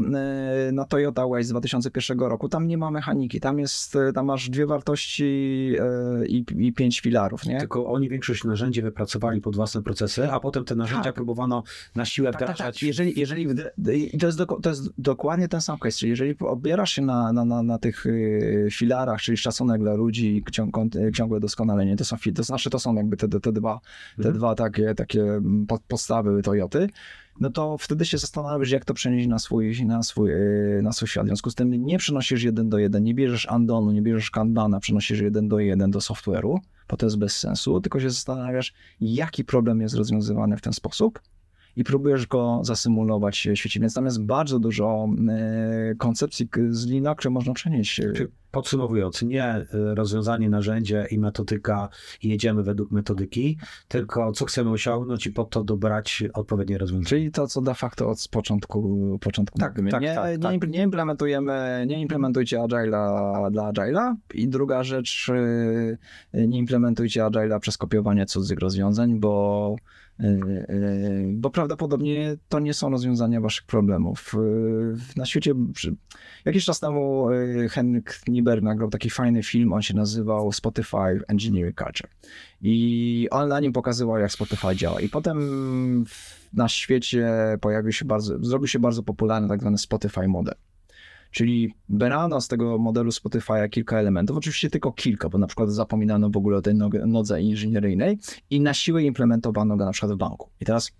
[0.68, 3.40] e, na Toyota Way z 2001 roku, tam nie ma mechaniki.
[3.40, 5.72] Tam, jest, e, tam masz dwie wartości
[6.22, 7.58] e, i, i pięć filarów, nie?
[7.58, 11.14] Tylko oni większość narzędzi wypracowali pod własne procesy, a potem te narzędzia Tak.
[11.14, 11.62] próbowano
[11.94, 12.76] na siłę Tak, tak, wdrażać.
[12.80, 12.82] tak.
[12.86, 16.34] Jeżeli, jeżeli wd- i to, jest doko- to jest dokładnie ten sam case, czyli jeżeli
[16.40, 21.12] obierasz się na, na, na, na tych y, filarach, czyli szacunek dla ludzi, ciąg, kont-
[21.14, 23.80] ciągłe doskonalenie, to są, to znaczy to są jakby te, te, dwa,
[24.16, 24.34] te Mhm.
[24.36, 26.88] dwa takie, takie mm, po- podstawy Toyoty,
[27.40, 31.08] no to wtedy się zastanawiasz, jak to przenieść na swój, na swój, y, na swój
[31.08, 31.24] świat.
[31.24, 34.80] W związku z tym nie przenosisz jeden do jeden, nie bierzesz Andonu, nie bierzesz Kanbana,
[34.80, 36.58] przenosisz jeden do jeden do software'u,
[36.88, 41.20] bo to jest bez sensu, tylko się zastanawiasz, jaki problem jest rozwiązywany w ten sposób
[41.76, 43.80] i próbujesz go zasymulować w świecie.
[43.80, 48.00] Więc tam jest bardzo dużo e, koncepcji z Lina, które można przenieść.
[48.00, 51.88] e, Czy Podsumowując, nie y, rozwiązanie, narzędzie i metodyka
[52.22, 53.58] i jedziemy według metodyki,
[53.88, 57.06] tylko co chcemy osiągnąć i po to dobrać odpowiednie rozwiązanie.
[57.06, 59.90] Czyli to, co de facto od początku, początku Tak, mówimy.
[59.90, 60.70] tak, nie, tak, nie, tak.
[60.70, 64.14] nie implementujemy, nie implementujcie Agile'a dla Agile'a.
[64.34, 65.30] I druga rzecz,
[66.34, 70.05] e, nie implementujcie Agile'a przez kopiowanie cudzych rozwiązań, bo e, e,
[71.32, 74.34] bo prawdopodobnie to nie są rozwiązania waszych problemów.
[74.34, 75.54] E, Na świecie,
[76.44, 81.78] jakiś czas temu e, Henryk Nieberg nagrał taki fajny film, on się nazywał Spotify Engineering
[81.78, 82.10] Culture.
[82.62, 85.00] I on na nim pokazywał, jak Spotify działa.
[85.00, 86.04] I potem
[86.52, 87.28] na świecie
[87.60, 90.54] pojawił się bardzo, zrobił się bardzo popularny tak zwany Spotify model.
[91.36, 96.30] Czyli brano z tego modelu Spotify'a kilka elementów, oczywiście tylko kilka, bo na przykład zapominano
[96.30, 98.18] w ogóle o tej nodze- inżynieryjnej
[98.50, 100.48] i na siłę implementowano go na przykład w banku.
[100.60, 100.92] I teraz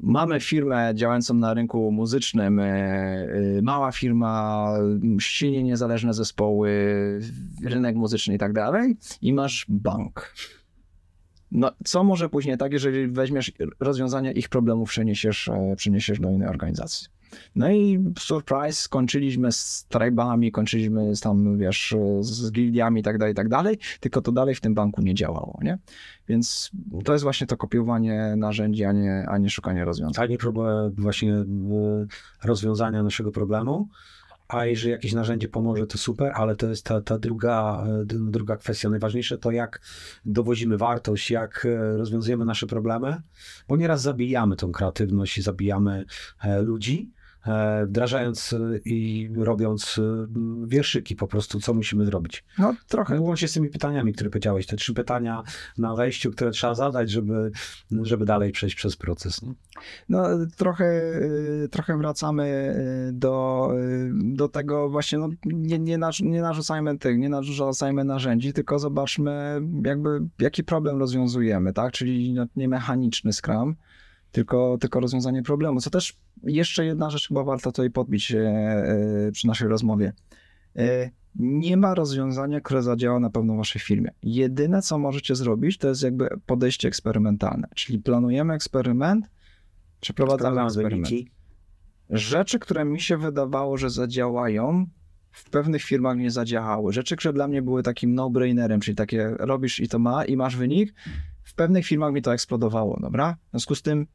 [0.00, 4.68] mamy firmę działającą na rynku muzycznym, e, e, mała firma,
[5.20, 6.70] silnie niezależne zespoły,
[7.64, 10.34] rynek muzyczny i tak dalej, i masz bank.
[11.52, 16.48] No, co może później tak, jeżeli weźmiesz rozwiązania ich problemów, przeniesiesz, e, przeniesiesz do innej
[16.48, 17.08] organizacji?
[17.56, 23.34] No i surprise, skończyliśmy z tribami, kończyliśmy z tam, wiesz, z gildiami i tak dalej,
[23.34, 25.78] tak dalej, tylko to dalej w tym banku nie działało, nie?
[26.28, 26.70] Więc
[27.04, 30.24] to jest właśnie to kopiowanie narzędzi, a nie, a nie szukanie rozwiązań.
[30.24, 31.44] A nie próba właśnie e,
[32.44, 33.88] rozwiązania naszego problemu,
[34.48, 38.56] a jeżeli jakieś narzędzie pomoże, to super, ale to jest ta, ta druga, e, druga
[38.56, 38.88] kwestia.
[38.88, 39.80] Najważniejsze to, jak
[40.24, 43.22] dowozimy wartość, jak e, rozwiązujemy nasze problemy,
[43.68, 46.04] bo nieraz zabijamy tą kreatywność i zabijamy
[46.62, 47.17] ludzi, E,
[47.86, 50.26] wdrażając e, i robiąc e,
[50.66, 52.44] wierszyki po prostu, co musimy zrobić.
[52.58, 53.20] No trochę.
[53.20, 55.42] Łącznie z tymi pytaniami, które powiedziałeś, te trzy pytania
[55.78, 57.50] na wejściu, które trzeba zadać, żeby,
[58.02, 59.40] żeby dalej przejść przez proces.
[60.08, 60.24] No
[60.56, 61.02] trochę,
[61.70, 62.74] trochę wracamy
[63.12, 63.70] do,
[64.12, 70.20] do tego właśnie, no, nie, nie, nie narzucajmy tych, nie narzucajmy narzędzi, tylko zobaczmy jakby
[70.38, 73.76] jaki problem rozwiązujemy, tak, czyli no, nie mechaniczny Scrum,
[74.32, 75.80] tylko, tylko rozwiązanie problemu.
[75.80, 80.12] Co też jeszcze jedna rzecz chyba warto tutaj podbić e, e, przy naszej rozmowie.
[80.76, 84.10] E, nie ma rozwiązania, które zadziała na pewno w waszej firmie.
[84.22, 87.68] Jedyne, co możecie zrobić, to jest jakby podejście eksperymentalne.
[87.74, 89.30] Czyli planujemy eksperyment,
[90.00, 91.08] przeprowadzamy eksperyment.
[92.10, 94.86] Rzeczy, które mi się wydawało, że zadziałają,
[95.30, 96.92] w pewnych firmach nie zadziałały.
[96.92, 100.56] Rzeczy, które dla mnie były takim no-brainerem, czyli takie robisz i to ma i masz
[100.56, 100.94] wynik,
[101.44, 103.36] w pewnych firmach mi to eksplodowało, dobra?
[103.46, 104.06] W związku z tym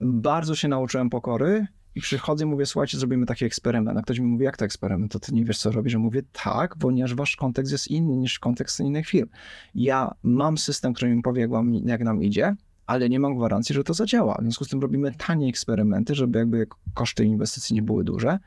[0.00, 3.98] bardzo się nauczyłem pokory i przychodzę i mówię, słuchajcie, zrobimy taki eksperyment.
[3.98, 5.12] A ktoś mi mówi, jak to eksperyment?
[5.12, 5.92] To ty nie wiesz, co robisz?
[5.92, 9.28] Że mówię, tak, ponieważ wasz kontekst jest inny niż kontekst innych firm.
[9.74, 11.48] Ja mam system, który mi powie,
[11.84, 14.34] jak, nam idzie, ale nie mam gwarancji, że to zadziała.
[14.38, 18.38] W związku z tym robimy tanie eksperymenty, żeby jakby koszty inwestycji nie były duże.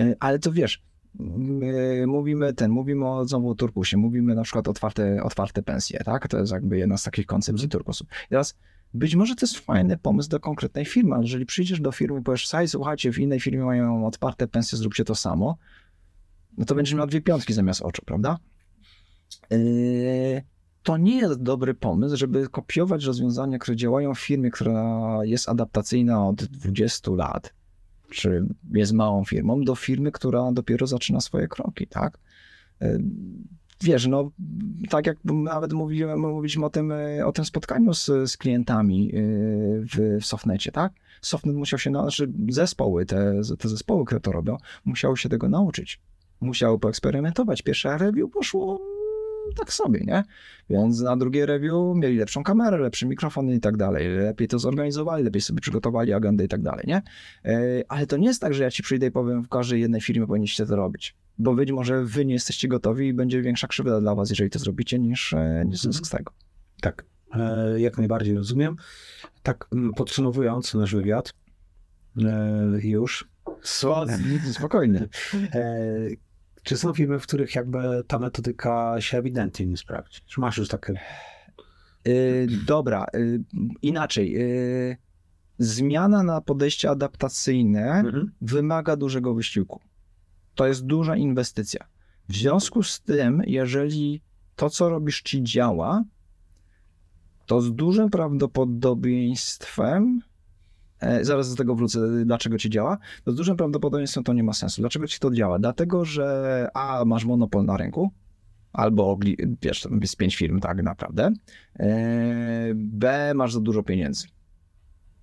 [0.00, 0.82] Y, ale to wiesz,
[2.06, 6.28] mówimy ten, mówimy o znowu turkusie, mówimy na przykład otwarte, otwarte pensje, tak?
[6.28, 8.06] To jest jakby jedna z takich koncepcji turkusu.
[8.28, 8.58] Teraz
[8.94, 12.22] być może to jest fajny pomysł do konkretnej firmy, ale jeżeli przyjdziesz do firmy i
[12.22, 15.56] powiesz, słuchaj, słuchajcie, w innej firmie mają otwarte pensje, zróbcie to samo,
[16.58, 18.38] no to będziesz miał dwie piątki zamiast oczu, prawda?
[19.50, 20.42] Yy,
[20.82, 26.28] to nie jest dobry pomysł, żeby kopiować rozwiązania, które działają w firmie, która jest adaptacyjna
[26.28, 27.54] od 20 lat,
[28.10, 32.18] czy jest małą firmą, do firmy, która dopiero zaczyna swoje kroki, tak?
[33.82, 34.30] Wiesz, no
[34.90, 39.18] tak jak nawet mówiłem, mówiliśmy o tym, e, o tym spotkaniu z, z klientami e,
[39.80, 40.92] w, w Softnecie, tak?
[41.20, 46.00] Softnet musiał się, znaczy zespoły, te, te zespoły, które to robią, musiały się tego nauczyć.
[46.40, 47.62] Musiały poeksperymentować.
[47.62, 48.80] Pierwsze review poszło
[49.56, 50.24] tak sobie, nie?
[50.70, 54.08] Więc na drugie review mieli lepszą kamerę, lepszy mikrofon i tak dalej.
[54.08, 57.02] Lepiej to zorganizowali, lepiej sobie przygotowali agendę i tak dalej, nie?
[57.44, 60.00] E, ale to nie jest tak, że ja ci przyjdę i powiem, w każdej jednej
[60.00, 64.00] firmie powinniście to robić bo być może wy nie jesteście gotowi i będzie większa krzywda
[64.00, 66.32] dla was, jeżeli to zrobicie, niż, e, niż zysk z tego.
[66.80, 68.76] Tak, e, jak najbardziej rozumiem.
[69.42, 71.32] Tak mm, podsumowując nasz wywiad,
[72.82, 73.28] już.
[74.52, 75.08] Spokojnie.
[76.62, 80.20] Czy są firmy, w których jakby ta metodyka się ewidentnie nie sprawdzi?
[80.26, 80.94] Czy masz już takie...
[82.66, 83.06] dobra,
[83.82, 84.36] inaczej.
[85.58, 88.32] zmiana na podejście adaptacyjne mhm.
[88.40, 89.80] wymaga dużego wysiłku
[90.54, 91.84] to jest duża inwestycja.
[92.28, 94.22] W związku z tym, jeżeli
[94.56, 96.04] to, co robisz, ci działa,
[97.46, 100.20] to z dużym prawdopodobieństwem,
[101.22, 104.80] zaraz do tego wrócę, dlaczego ci działa, to z dużym prawdopodobieństwem to nie ma sensu.
[104.80, 105.58] Dlaczego ci to działa?
[105.58, 108.10] Dlatego, że A, masz monopol na rynku,
[108.72, 109.18] albo
[109.62, 111.32] wiesz, jest pięć firm tak naprawdę,
[111.78, 114.26] e, B, masz za dużo pieniędzy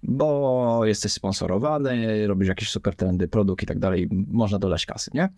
[0.03, 5.30] bo jesteś sponsorowany, robisz jakieś super trendy, produkt i tak dalej, można dolać kasy, nie?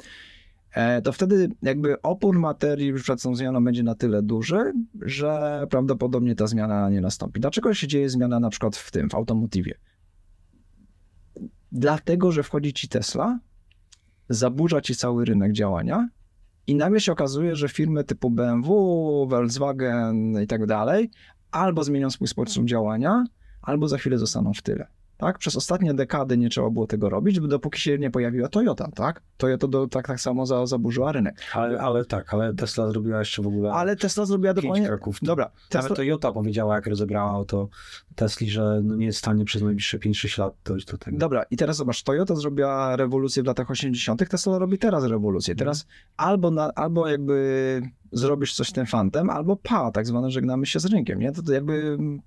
[0.74, 6.36] E, to wtedy jakby opór materii przed tą zmianą będzie na tyle duży, że prawdopodobnie
[6.36, 7.40] ta zmiana nie nastąpi.
[7.40, 9.74] Dlaczego się dzieje zmiana na przykład w tym, w automotywie?
[11.72, 13.40] Dlatego, że wchodzi ci Tesla,
[14.30, 16.10] zaburza ci cały rynek działania
[16.68, 21.12] i nagle się okazuje, że firmy typu BMW, Volkswagen i tak dalej
[21.52, 23.24] albo zmienią swój sposób działania,
[23.62, 24.88] albo za chwilę zostaną w tyle.
[25.22, 25.38] Tak?
[25.38, 29.22] Przez ostatnie dekady nie trzeba było tego robić, dopóki się nie pojawiła Toyota, tak?
[29.38, 31.36] Toyota do, tak, tak samo za, zaburzyła rynek.
[31.54, 34.88] Ale, ale tak, ale Tesla zrobiła jeszcze w ogóle Ale Tesla zrobiła dokładnie...
[34.88, 35.18] kroków.
[35.22, 35.96] Dobra, Nawet Tesla...
[35.96, 37.70] Toyota powiedziała, jak rozebrała auto
[38.16, 41.18] Tesli, że no nie jest w stanie przez najbliższe 5-6 lat dojść do tego.
[41.18, 45.56] Dobra, i teraz zobacz, Toyota zrobiła rewolucję w latach 80., Tesla robi teraz rewolucję.
[45.56, 50.80] Teraz albo, na, albo jakby zrobisz coś tym fantem, albo pa, tak zwane żegnamy się
[50.80, 51.32] z rynkiem, nie?
[51.32, 52.22] To, to jakby mm,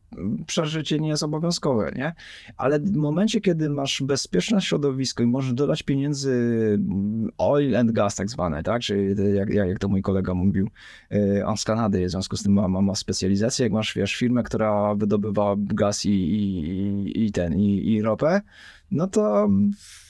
[0.46, 2.14] przeżycie nie jest obowiązkowe, nie?
[2.56, 6.32] Ale w momencie, kiedy masz bezpieczne środowisko i możesz dodać pieniędzy
[6.78, 8.82] mm, oil and gas tak zwane, tak?
[8.82, 10.68] Czyli jak, jak to mój kolega mówił,
[11.12, 14.16] y, on z Kanady, w związku z tym ma, ma, ma specjalizację, jak masz, wiesz,
[14.16, 18.40] firmę, która wydobywa gaz i, i, i- ten, i, i ropę,
[18.90, 19.48] no to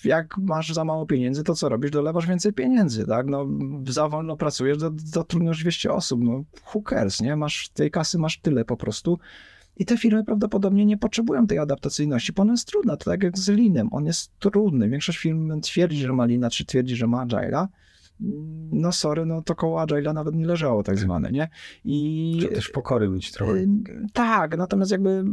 [0.04, 1.90] jak masz za mało pieniędzy, to co robisz?
[1.90, 3.26] Dolewasz więcej pieniędzy, tak?
[3.26, 3.46] No,
[3.88, 6.44] za wolno pracujesz, zatrudniasz 200 osób, no
[6.74, 7.36] who cares, nie?
[7.36, 9.18] Masz tej kasy, masz tyle po prostu.
[9.76, 13.38] I te firmy prawdopodobnie nie potrzebują tej adaptacyjności, bo ona jest trudna, to tak jak
[13.38, 14.88] z Linem, on jest trudny.
[14.88, 17.66] Większość firm twierdzi, że ma Lina, czy twierdzi, że ma Agile'a.
[18.72, 21.48] No sorry, no to koło Agile'a nawet nie leżało tak zwane, nie?
[21.84, 23.52] I Trzeba też pokory mieć trochę.
[24.12, 25.24] Tak, natomiast jakby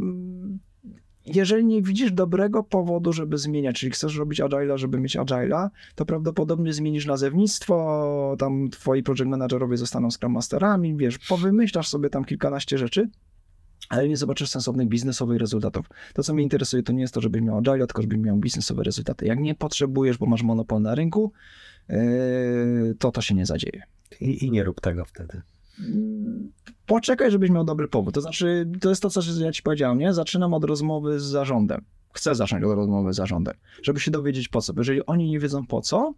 [1.26, 6.04] jeżeli nie widzisz dobrego powodu, żeby zmieniać, czyli chcesz robić Agile'a, żeby mieć Agile'a, to
[6.04, 12.78] prawdopodobnie zmienisz nazewnictwo, tam twoi project managerowie zostaną Scrum Masterami, wiesz, powymyślasz sobie tam kilkanaście
[12.78, 13.08] rzeczy,
[13.92, 15.86] ale nie zobaczysz sensownych biznesowych rezultatów.
[16.14, 18.82] To, co mnie interesuje, to nie jest to, żebyś miał Agile'a, tylko żebyś miał biznesowe
[18.82, 19.26] rezultaty.
[19.26, 21.32] Jak nie potrzebujesz, bo masz monopol na rynku,
[21.88, 23.82] yy, to to się nie zadzieje.
[24.20, 25.42] I, I nie rób tego wtedy.
[26.86, 28.14] poczekaj, żebyś miał dobry powód.
[28.14, 30.12] To znaczy, to jest to, co ja ci powiedziałem, nie?
[30.12, 31.84] Zaczynam od rozmowy z zarządem.
[32.12, 34.72] Chcę zacząć od rozmowy z zarządem, żeby się dowiedzieć po co.
[34.76, 36.14] Jeżeli oni nie wiedzą po co,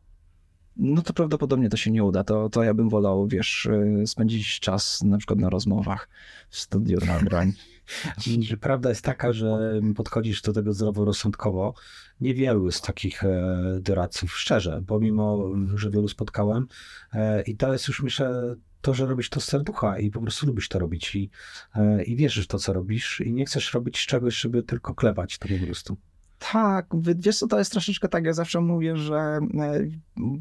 [0.77, 2.25] no to prawdopodobnie to się nie uda.
[2.25, 6.09] To, to ja bym wolał, wiesz, y, spędzić czas na przykład na rozmowach
[6.49, 7.53] w studiu nagrań.
[8.61, 11.75] Prawda jest taka, że podchodzisz do tego zdroworozsądkowo.
[12.21, 16.67] Niewielu z takich e, doradców, szczerze, pomimo, że wielu spotkałem.
[17.13, 20.47] E, I to jest już, myślę, to, że robisz to z serducha i po prostu
[20.47, 21.31] lubisz to robić i,
[21.75, 25.39] e, i wierzysz w to, co robisz i nie chcesz robić czegoś, żeby tylko klepać
[25.39, 25.97] to po prostu.
[26.39, 29.87] Tak, wiesz co, to jest troszeczkę tak, ja zawsze mówię, że e,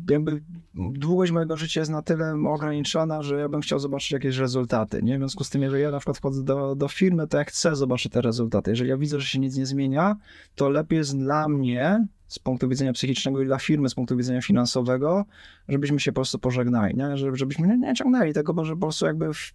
[0.09, 0.43] jakby
[0.75, 5.15] długość mojego życia jest na tyle ograniczona, że ja bym chciał zobaczyć jakieś rezultaty, nie?
[5.15, 7.75] W związku z tym, jeżeli ja na przykład wchodzę do, do firmy, to ja chcę
[7.75, 8.71] zobaczyć te rezultaty.
[8.71, 10.15] Jeżeli ja widzę, że się nic nie zmienia,
[10.55, 14.41] to lepiej jest dla mnie z punktu widzenia psychicznego i dla firmy z punktu widzenia
[14.41, 15.25] finansowego,
[15.69, 17.17] żebyśmy się po prostu pożegnali, nie?
[17.17, 19.53] Że- Żebyśmy nie, nie ciągnęli tego, bo po prostu jakby w,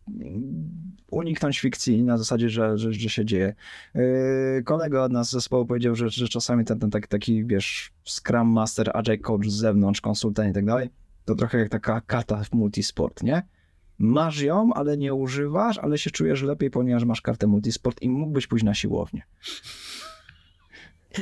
[1.10, 3.54] uniknąć fikcji na zasadzie, że, że, że się dzieje.
[3.94, 4.02] Yy,
[4.64, 8.48] kolega od nas z zespołu powiedział, że, że czasami ten, ten taki, taki, wiesz, Scrum
[8.48, 10.90] Master, Agile Coach z zewnątrz, konsultant i tak dalej,
[11.24, 13.42] to trochę jak taka karta w multisport, nie?
[13.98, 18.46] Masz ją, ale nie używasz, ale się czujesz lepiej, ponieważ masz kartę multisport i mógłbyś
[18.46, 19.22] pójść na siłownię.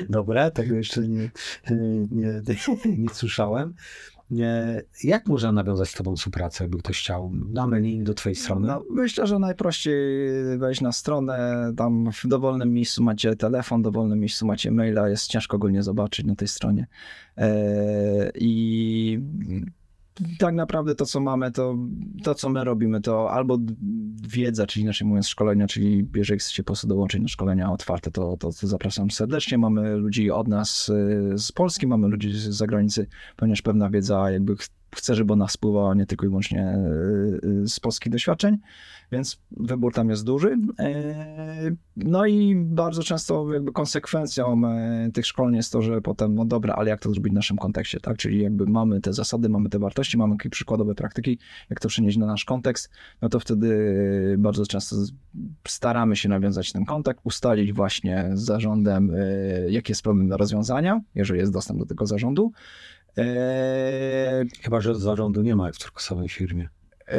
[0.09, 1.31] Dobra, tego jeszcze nie,
[1.71, 2.43] nie, nie,
[2.99, 3.75] nie słyszałem.
[4.31, 7.33] Nie, jak można nawiązać z tobą współpracę, jakby ktoś chciał?
[7.35, 8.69] Damy link do twojej strony.
[8.69, 9.99] No, myślę, że najprościej
[10.59, 15.27] wejść na stronę, tam w dowolnym miejscu macie telefon, w dowolnym miejscu macie maila, jest
[15.27, 16.87] ciężko go nie zobaczyć na tej stronie.
[17.39, 19.21] E, I
[20.39, 21.77] tak naprawdę to, co mamy, to,
[22.23, 23.59] to, co my robimy, to albo
[24.29, 28.37] wiedza, czyli inaczej mówiąc szkolenia, czyli jeżeli chcecie po prostu dołączyć na szkolenia otwarte, to,
[28.37, 29.59] to, to zapraszam serdecznie.
[29.59, 33.07] Mamy ludzi od nas y, z Polski, mamy ludzi z zagranicy,
[33.37, 34.57] ponieważ pewna wiedza jakby
[34.97, 36.79] chcę, żeby ona spływała nie tylko i wyłącznie
[37.43, 38.59] y, y, z polskich doświadczeń,
[39.13, 40.57] więc wybór tam jest duży.
[40.79, 46.45] E, No i bardzo często jakby konsekwencją e, tych szkoleń jest to, że potem, no
[46.45, 48.17] dobra, ale jak to zrobić w naszym kontekście, tak?
[48.17, 51.39] Czyli jakby mamy te zasady, mamy te wartości, mamy jakieś przykładowe praktyki,
[51.71, 52.91] jak to przenieść na nasz kontekst,
[53.23, 53.69] no to wtedy
[54.39, 54.97] bardzo często
[55.69, 61.01] staramy się nawiązać ten kontakt, ustalić właśnie z zarządem, e, jaki jest problem do rozwiązania,
[61.15, 62.53] jeżeli jest dostęp do tego zarządu.
[63.19, 66.69] E, Chyba, że zarządu nie ma w turkusowej firmie.
[67.09, 67.19] e,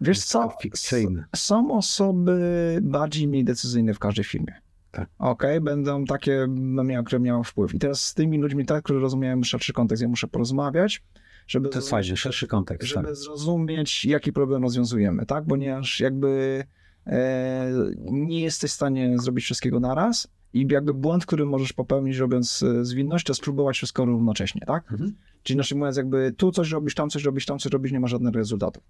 [0.00, 0.52] Wiesz co?
[0.62, 1.24] fikcyjny.
[1.36, 4.54] Są osoby bardziej mniej decyzyjne w każdej firmie.
[4.90, 5.08] Tak.
[5.18, 7.74] Okej, będą takie, no, które miały wpływ.
[7.74, 11.02] I teraz z tymi ludźmi, tak, którzy rozumieją szerszy kontekst, ja muszę porozmawiać,
[11.46, 12.88] żeby, To jest fajnie, szerszy kontekst.
[12.88, 13.16] żeby Tak.
[13.16, 15.44] zrozumieć, jaki problem rozwiązujemy, tak?
[15.48, 16.64] Ponieważ jakby
[17.06, 17.66] e,
[18.00, 22.84] nie jesteś w stanie zrobić wszystkiego naraz i jakby błąd, który możesz popełnić robiąc e,
[22.84, 24.92] zwinność, to spróbować wszystko równocześnie, tak?
[24.92, 25.16] Mhm.
[25.42, 28.08] Czyli inaczej mówiąc, jakby tu coś robisz, tam coś robisz, tam coś robisz, nie ma
[28.08, 28.82] żadnych rezultatów.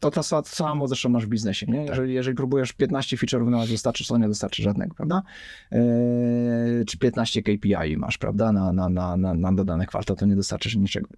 [0.00, 1.84] To to sa- samo zresztą masz w biznesie, nie?
[1.84, 5.22] Jeżeli, jeżeli próbujesz 15 feature równolegle dostarczyć, to nie dostarczy żadnego, prawda?
[5.70, 10.36] Eee, czy 15 KPI masz, prawda, na, na, na, na, na dodany kwartał, to nie
[10.36, 11.08] dostarczysz niczego.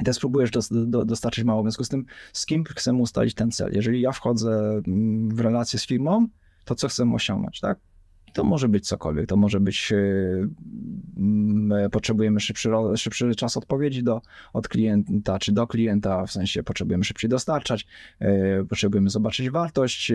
[0.00, 3.34] I teraz próbujesz dos, do, dostarczyć mało, w związku z tym, z kim chcemy ustalić
[3.34, 3.72] ten cel.
[3.72, 6.28] Jeżeli ja wchodzę mm, w relację z firmą,
[6.64, 7.78] to co chcemy osiągnąć, tak?
[8.32, 10.48] To może być cokolwiek, to może być, yy,
[11.16, 14.20] mm, potrzebujemy szybszy, szybszy czas odpowiedzi do,
[14.52, 17.86] od klienta, czy do klienta, w sensie potrzebujemy szybciej dostarczać,
[18.20, 20.12] yy, potrzebujemy zobaczyć wartość,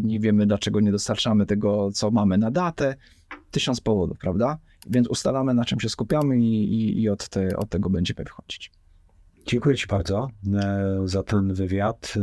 [0.00, 2.94] nie wiemy dlaczego nie dostarczamy tego, co mamy na datę,
[3.50, 4.58] tysiąc powodów, prawda?
[4.90, 8.72] Więc ustalamy na czym się skupiamy i, i, i od, te, od tego będziemy wychodzić.
[9.46, 12.14] Dziękuję Ci bardzo e, za ten wywiad.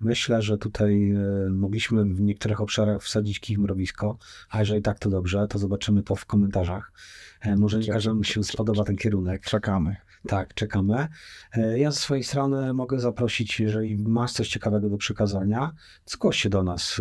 [0.00, 4.18] Myślę, że tutaj e, mogliśmy w niektórych obszarach wsadzić kij w mrowisko,
[4.50, 6.92] a jeżeli tak, to dobrze, to zobaczymy to w komentarzach.
[7.40, 9.42] E, Może nie każdemu się spodoba ten kierunek.
[9.42, 9.96] Czekamy.
[10.26, 11.08] Tak, czekamy.
[11.52, 15.72] E, Ja ze swojej strony mogę zaprosić, jeżeli masz coś ciekawego do przekazania,
[16.06, 17.00] zgłoś się do nas.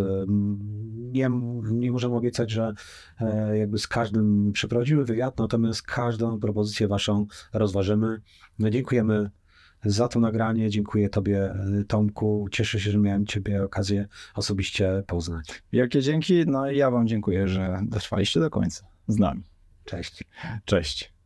[0.98, 1.30] Nie,
[1.64, 2.74] nie możemy obiecać, że
[3.54, 8.22] jakby z każdym przeprowadzimy wywiad, natomiast każdą propozycję waszą rozważymy.
[8.60, 9.30] No, dziękujemy
[9.86, 10.70] za to nagranie.
[10.70, 12.48] Dziękuję Tobie, e, Tomku.
[12.52, 15.64] Cieszę się, że miałem Ciebie okazję osobiście poznać.
[15.74, 19.44] Wielkie dzięki, no i ja wam dziękuję, że dotrwaliście do końca z nami.
[19.86, 20.24] Cześć.
[20.66, 21.17] Cześć.